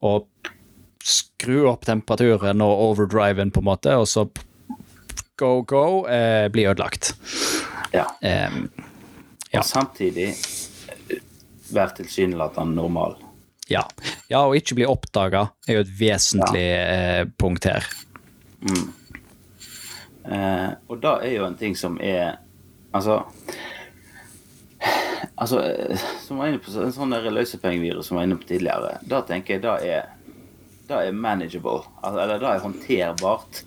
og 0.03 0.25
skru 1.05 1.67
opp 1.69 1.85
temperaturen 1.85 2.63
og 2.65 2.81
overdriven, 2.89 3.51
på 3.53 3.61
en 3.61 3.67
måte, 3.69 3.93
og 3.95 4.07
så 4.09 4.25
go, 5.37 5.61
go, 5.61 5.83
eh, 6.09 6.47
bli 6.51 6.65
ødelagt. 6.67 7.13
Ja. 7.93 8.07
Um, 8.21 8.69
Ja. 9.53 9.61
Og 9.61 9.65
samtidig 9.69 10.33
være 11.71 11.93
tilsynelatende 12.01 12.75
normal. 12.75 13.15
ja. 13.69 13.85
ja, 14.29 14.41
og 14.41 14.57
ikke 14.57 14.75
bli 14.75 14.85
oppdaga 14.89 15.45
er 15.69 15.77
jo 15.77 15.85
et 15.85 15.93
vesentlig 15.99 16.65
eh, 16.75 17.23
punkt 17.39 17.63
her. 17.69 17.85
Eh, 20.25 20.69
og 20.89 21.01
det 21.03 21.13
er 21.27 21.33
jo 21.35 21.45
en 21.45 21.57
ting 21.59 21.75
som 21.77 21.99
er 22.01 22.39
Altså 22.95 23.19
Altså, 25.37 25.59
eh, 25.61 25.99
som 26.23 26.39
var 26.39 26.49
inne 26.49 26.61
på 26.63 26.71
en 26.71 26.93
sånn 26.95 27.13
løsepengevirus 27.13 28.07
som 28.07 28.17
var 28.17 28.25
inne 28.25 28.37
på 28.39 28.47
tidligere, 28.47 28.95
da 29.03 29.19
tenker 29.27 29.57
jeg 29.57 29.65
det 29.65 29.75
er 29.91 30.11
det 30.85 30.97
er 31.01 31.15
manageable. 31.17 31.81
Altså, 32.01 32.19
eller 32.21 32.41
det 32.41 32.49
er 32.49 32.63
håndterbart 32.63 33.61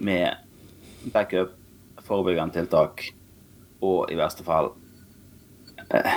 med 0.00 1.10
backup, 1.12 1.52
forebyggende 2.02 2.56
tiltak 2.56 3.04
og 3.82 4.10
i 4.10 4.16
verste 4.18 4.44
fall 4.46 4.72
eh, 5.92 6.16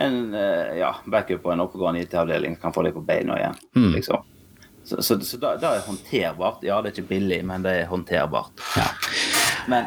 en 0.00 0.34
eh, 0.34 0.76
ja, 0.80 0.90
backup 1.06 1.46
og 1.46 1.54
en 1.54 1.64
oppegående 1.64 2.02
IT-avdeling 2.04 2.58
kan 2.60 2.74
få 2.74 2.84
deg 2.86 2.96
på 2.96 3.04
beina 3.06 3.38
igjen. 3.38 3.58
liksom. 3.96 4.26
Så, 4.90 5.02
så, 5.02 5.20
så 5.22 5.38
det, 5.38 5.50
det 5.62 5.68
er 5.70 5.84
håndterbart. 5.86 6.64
Ja, 6.66 6.80
det 6.82 6.90
er 6.90 6.96
ikke 6.98 7.08
billig, 7.12 7.44
men 7.46 7.62
det 7.62 7.76
er 7.82 7.86
håndterbart. 7.86 8.62
Ja. 8.76 8.88
Men 9.70 9.84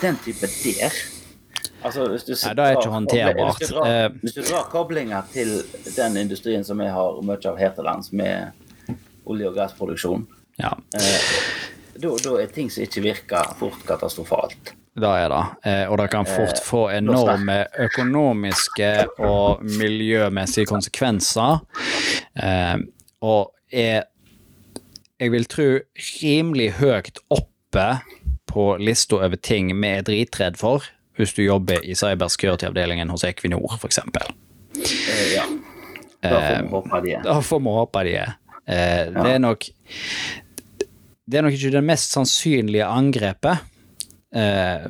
den 0.00 0.16
type 0.24 0.48
der 0.64 0.96
altså 1.82 2.08
hvis 2.10 2.24
du 2.26 2.32
Nei, 2.34 2.54
det 2.58 2.64
er 2.64 2.78
ikke 2.80 2.92
håndterbart. 2.92 3.60
Hvis 3.60 3.68
du, 3.70 3.76
drar, 3.76 3.90
Eh. 3.90 4.08
hvis 4.22 4.34
du 4.34 4.40
drar 4.42 4.66
koblinger 4.72 5.30
til 5.32 5.52
den 5.96 6.16
industrien 6.16 6.64
som 6.66 6.82
vi 6.82 6.88
har 6.90 7.22
mye 7.22 7.38
av 7.48 7.60
her 7.60 7.70
til 7.76 7.86
lands, 7.86 8.10
med 8.12 8.50
olje- 9.30 9.48
og 9.48 9.54
gassproduksjon, 9.54 10.26
ja. 10.58 10.72
eh, 10.98 11.30
da 12.02 12.16
da 12.24 12.34
er 12.42 12.50
ting 12.52 12.70
som 12.70 12.82
ikke 12.82 13.04
virker, 13.06 13.54
fort 13.62 13.78
katastrofalt. 13.86 14.74
Det 15.00 15.06
er 15.22 15.28
det. 15.30 15.44
Eh, 15.70 15.86
og 15.86 15.98
det 16.02 16.08
kan 16.10 16.26
fort 16.26 16.58
få 16.66 16.88
enorme 16.90 17.62
økonomiske 17.78 18.90
og 19.22 19.62
miljømessige 19.78 20.66
konsekvenser. 20.66 21.62
Eh, 22.34 22.76
og 23.22 23.52
er, 23.72 24.04
jeg 25.20 25.32
vil 25.34 25.44
tro, 25.50 25.66
rimelig 26.22 26.70
høyt 26.80 27.18
oppe 27.30 27.86
på 28.50 28.64
lista 28.82 29.20
over 29.20 29.36
ting 29.38 29.70
vi 29.78 29.92
er 29.94 30.02
dritredd 30.06 30.58
for, 30.58 30.84
hvis 31.18 31.34
du 31.36 31.42
jobber 31.44 31.82
i 31.84 31.94
cybersecurity-avdelingen 31.98 33.10
hos 33.12 33.24
Equinor, 33.28 33.76
f.eks. 33.78 34.00
Eh, 34.00 35.26
ja. 35.34 35.44
Da 36.20 36.38
får 36.40 36.62
vi 36.62 36.70
håpe 36.74 37.02
de 37.04 37.12
er. 37.16 37.22
Da 37.24 37.40
får 37.44 37.60
vi 37.64 37.74
håpe 37.76 38.04
de 38.08 38.14
er. 38.20 38.32
Eh, 38.66 39.04
Det 39.14 39.34
er 39.34 39.38
nok 39.40 39.64
Det 41.30 41.38
er 41.38 41.42
nok 41.46 41.54
ikke 41.54 41.70
det 41.76 41.84
mest 41.84 42.12
sannsynlige 42.16 42.86
angrepet. 42.86 43.66
Eh, 44.34 44.88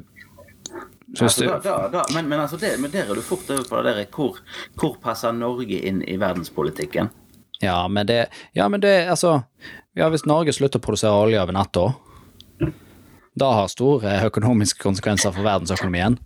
Altså, 1.18 1.42
da, 1.42 1.56
da, 1.58 1.88
da, 1.90 2.02
men, 2.14 2.28
men, 2.28 2.38
altså 2.38 2.56
det, 2.56 2.76
men 2.78 2.92
der 2.92 3.08
er 3.10 3.14
du 3.18 3.22
fort 3.26 3.48
over 3.50 3.64
på 3.66 3.80
det 3.82 3.94
der 3.96 4.04
hvor, 4.14 4.36
hvor 4.78 4.92
passer 5.02 5.32
Norge 5.34 5.80
inn 5.82 6.04
i 6.06 6.14
verdenspolitikken? 6.22 7.10
Ja, 7.60 7.88
men 7.88 8.06
det, 8.08 8.26
ja, 8.56 8.68
men 8.68 8.80
det 8.80 8.94
Altså, 9.12 9.42
ja, 9.98 10.08
hvis 10.12 10.24
Norge 10.26 10.52
slutter 10.56 10.80
å 10.80 10.84
produsere 10.84 11.12
olje 11.26 11.40
over 11.42 11.52
natta, 11.56 11.88
da 13.40 13.50
har 13.54 13.68
store 13.70 14.16
økonomiske 14.26 14.82
konsekvenser 14.82 15.32
for 15.32 15.46
verdensøkonomien. 15.46 16.16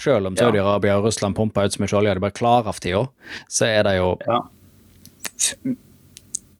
Selv 0.00 0.30
om 0.30 0.36
Saudi-Arabia 0.38 0.96
og 0.98 1.04
Russland 1.06 1.36
pumper 1.36 1.66
ut 1.68 1.74
så 1.76 1.82
mye 1.82 1.98
olje 1.98 2.14
de 2.16 2.22
bare 2.24 2.34
klarer 2.38 2.70
av 2.72 2.78
tida, 2.82 3.02
så 3.52 3.68
er 3.68 3.82
det 3.86 3.96
jo 3.98 4.14
Ja, 4.26 4.40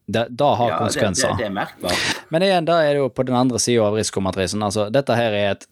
Det, 0.08 0.26
da 0.30 0.54
har 0.56 0.70
ja 0.70 0.74
det, 0.74 0.78
det, 0.78 0.84
konsekvenser. 0.84 1.34
det 1.36 1.46
er 1.48 1.52
merkbart. 1.52 2.04
Men 2.32 2.42
igjen, 2.46 2.64
da 2.68 2.78
er 2.80 2.94
det 2.94 3.00
jo 3.02 3.08
på 3.12 3.26
den 3.28 3.36
andre 3.36 3.58
sida 3.60 3.82
av 3.90 3.96
risikomatrisen. 3.98 4.62
Altså, 4.64 4.86
dette 4.92 5.16
her 5.18 5.34
er 5.36 5.50
et 5.52 5.66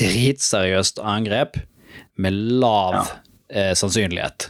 dritseriøst 0.00 0.98
angrep 0.98 1.60
med 2.18 2.34
lav 2.62 2.94
Ja. 2.96 3.04
eh, 3.50 3.72
sannsynlighet. 3.78 4.48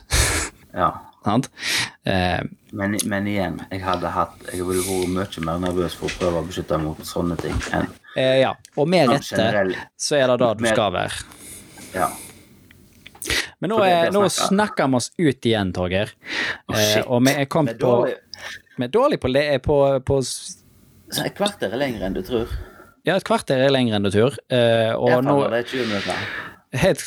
Ja. 0.72 0.92
Sant? 1.24 1.48
Eh, 2.04 2.40
Men, 2.72 2.96
men 3.06 3.26
igjen, 3.30 3.60
jeg 3.70 3.82
hadde 3.84 4.08
hatt 4.10 4.32
Jeg 4.52 4.64
ville 4.66 4.82
vært 4.82 5.36
mye 5.38 5.44
mer 5.46 5.58
nervøs 5.68 5.94
for 5.94 6.08
å 6.10 6.16
prøve 6.18 6.40
å 6.40 6.46
beskytte 6.48 6.78
meg 6.80 6.86
mot 6.88 7.06
sånne 7.06 7.36
ting 7.38 7.54
enn 7.76 7.86
eh, 8.16 8.40
ja. 8.42 8.54
Og 8.76 8.88
med 8.90 9.08
Sånn 9.22 9.38
rette 9.38 9.86
så 9.96 10.16
er 10.18 10.26
det 10.32 10.38
det 10.42 10.50
du 10.58 10.62
Med- 10.66 10.74
skal 10.74 10.92
være. 10.92 11.24
Ja. 11.94 12.08
Men 13.62 13.70
nå 13.70 13.78
er, 13.86 14.10
nå 14.10 14.24
snakker- 14.32 14.88
vi 14.90 14.96
oss 14.98 15.10
ut 15.18 15.46
igjen, 15.46 15.72
Torgeir. 15.72 16.10
Oh, 16.68 16.74
Eh, 16.76 17.02
og 17.06 17.22
vi 17.22 17.30
er 17.30 17.46
kommet 17.46 17.78
på. 17.78 17.92
Vi 18.78 18.84
er 18.84 18.88
dårlig 18.88 19.20
på, 19.20 19.28
le- 19.30 19.58
på, 19.62 19.76
på 20.02 20.18
et 20.18 21.34
kvarter 21.36 21.70
er 21.72 21.76
lenger 21.78 22.06
enn 22.08 22.14
du 22.16 22.22
tror. 22.22 22.48
Ja, 23.04 23.16
et 23.16 23.24
kvarter 23.24 23.60
er 23.62 23.70
lenger 23.70 23.94
enn 23.96 24.02
du 24.02 24.10
tror. 24.10 24.34
Eh, 24.50 24.90
og 24.96 25.22
nå 25.24 25.36
det 25.50 25.60
er 25.60 25.68
20 25.68 25.86
minutter. 25.86 26.26
Helt 26.72 27.00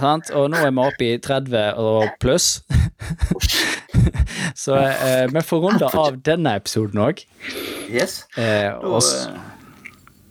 sant? 0.00 0.30
Og 0.32 0.48
nå 0.50 0.56
er 0.64 0.70
vi 0.72 0.80
oppe 0.88 1.04
i 1.12 1.18
30 1.18 1.74
og 1.76 2.08
pluss. 2.18 2.62
Så 4.64 4.76
eh, 4.76 5.26
vi 5.32 5.42
får 5.42 5.60
runde 5.60 5.88
av 5.88 6.16
denne 6.24 6.54
episoden 6.60 7.02
òg. 7.04 7.24
Yes. 7.90 8.22
Eh, 8.38 8.70
Da, 8.80 8.98
eh, 8.98 9.36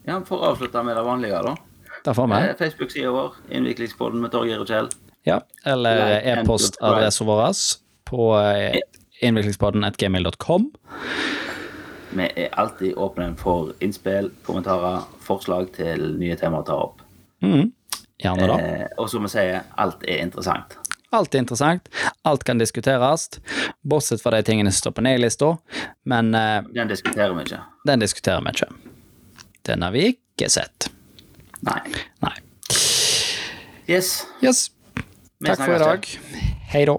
ja, 0.07 0.20
For 0.28 0.39
å 0.39 0.53
avslutte 0.53 0.84
med 0.84 0.97
det 0.97 1.05
vanlige, 1.05 1.43
da. 1.45 1.55
Det 2.03 2.16
får 2.16 2.28
vi. 2.32 2.39
Eh, 2.41 2.55
Facebook-sida 2.59 3.11
vår, 3.16 3.38
Innviklingspodden 3.49 4.22
med 4.24 4.32
Torgeir 4.34 4.64
og 4.64 4.68
Kjell. 4.68 4.89
Ja, 5.28 5.39
eller 5.66 6.18
e-postadressen 6.20 7.28
vår 7.30 7.45
på 8.09 8.26
eh, 8.41 8.82
innviklingspodden.gmail.com. 9.24 10.72
Vi 12.14 12.28
er 12.36 12.49
alltid 12.59 12.97
åpne 12.99 13.32
for 13.39 13.72
innspill, 13.82 14.30
kommentarer, 14.45 15.07
forslag 15.24 15.72
til 15.78 16.11
nye 16.20 16.36
temaer 16.38 16.61
å 16.61 16.68
ta 16.68 16.76
opp. 16.89 16.99
Mm. 17.41 17.72
Gjerne 18.22 18.49
da. 18.51 18.57
Eh, 18.59 18.86
og 19.01 19.09
som 19.09 19.26
vi 19.26 19.32
sier, 19.34 19.64
alt 19.82 20.03
er 20.07 20.22
interessant. 20.26 20.78
Alt 21.14 21.36
er 21.36 21.43
interessant. 21.43 21.89
Alt 22.26 22.43
kan 22.47 22.57
diskuteres, 22.57 23.28
bortsett 23.86 24.22
fra 24.24 24.32
de 24.34 24.41
tingene 24.47 24.72
som 24.74 24.80
står 24.88 24.95
på 24.97 25.03
nei-lista. 25.05 25.51
Men 26.09 26.34
uh, 26.34 26.66
Den 26.74 26.89
diskuterer 26.89 27.36
vi 27.38 27.45
ikke. 27.45 27.61
den 27.86 28.01
diskuterer 28.01 28.41
vi 28.41 28.55
ikke. 28.55 28.70
Den 29.70 29.86
har 29.86 29.93
vi 29.93 30.07
ikke 30.16 30.49
sett. 30.49 30.89
Nei. 31.64 31.80
Nei. 32.26 32.34
Yes. 33.88 34.26
Yes. 34.41 34.70
Takk 35.45 35.61
for 35.61 35.76
i 35.76 35.82
dag. 35.84 36.07
Hei 36.74 36.86
da. 36.89 36.97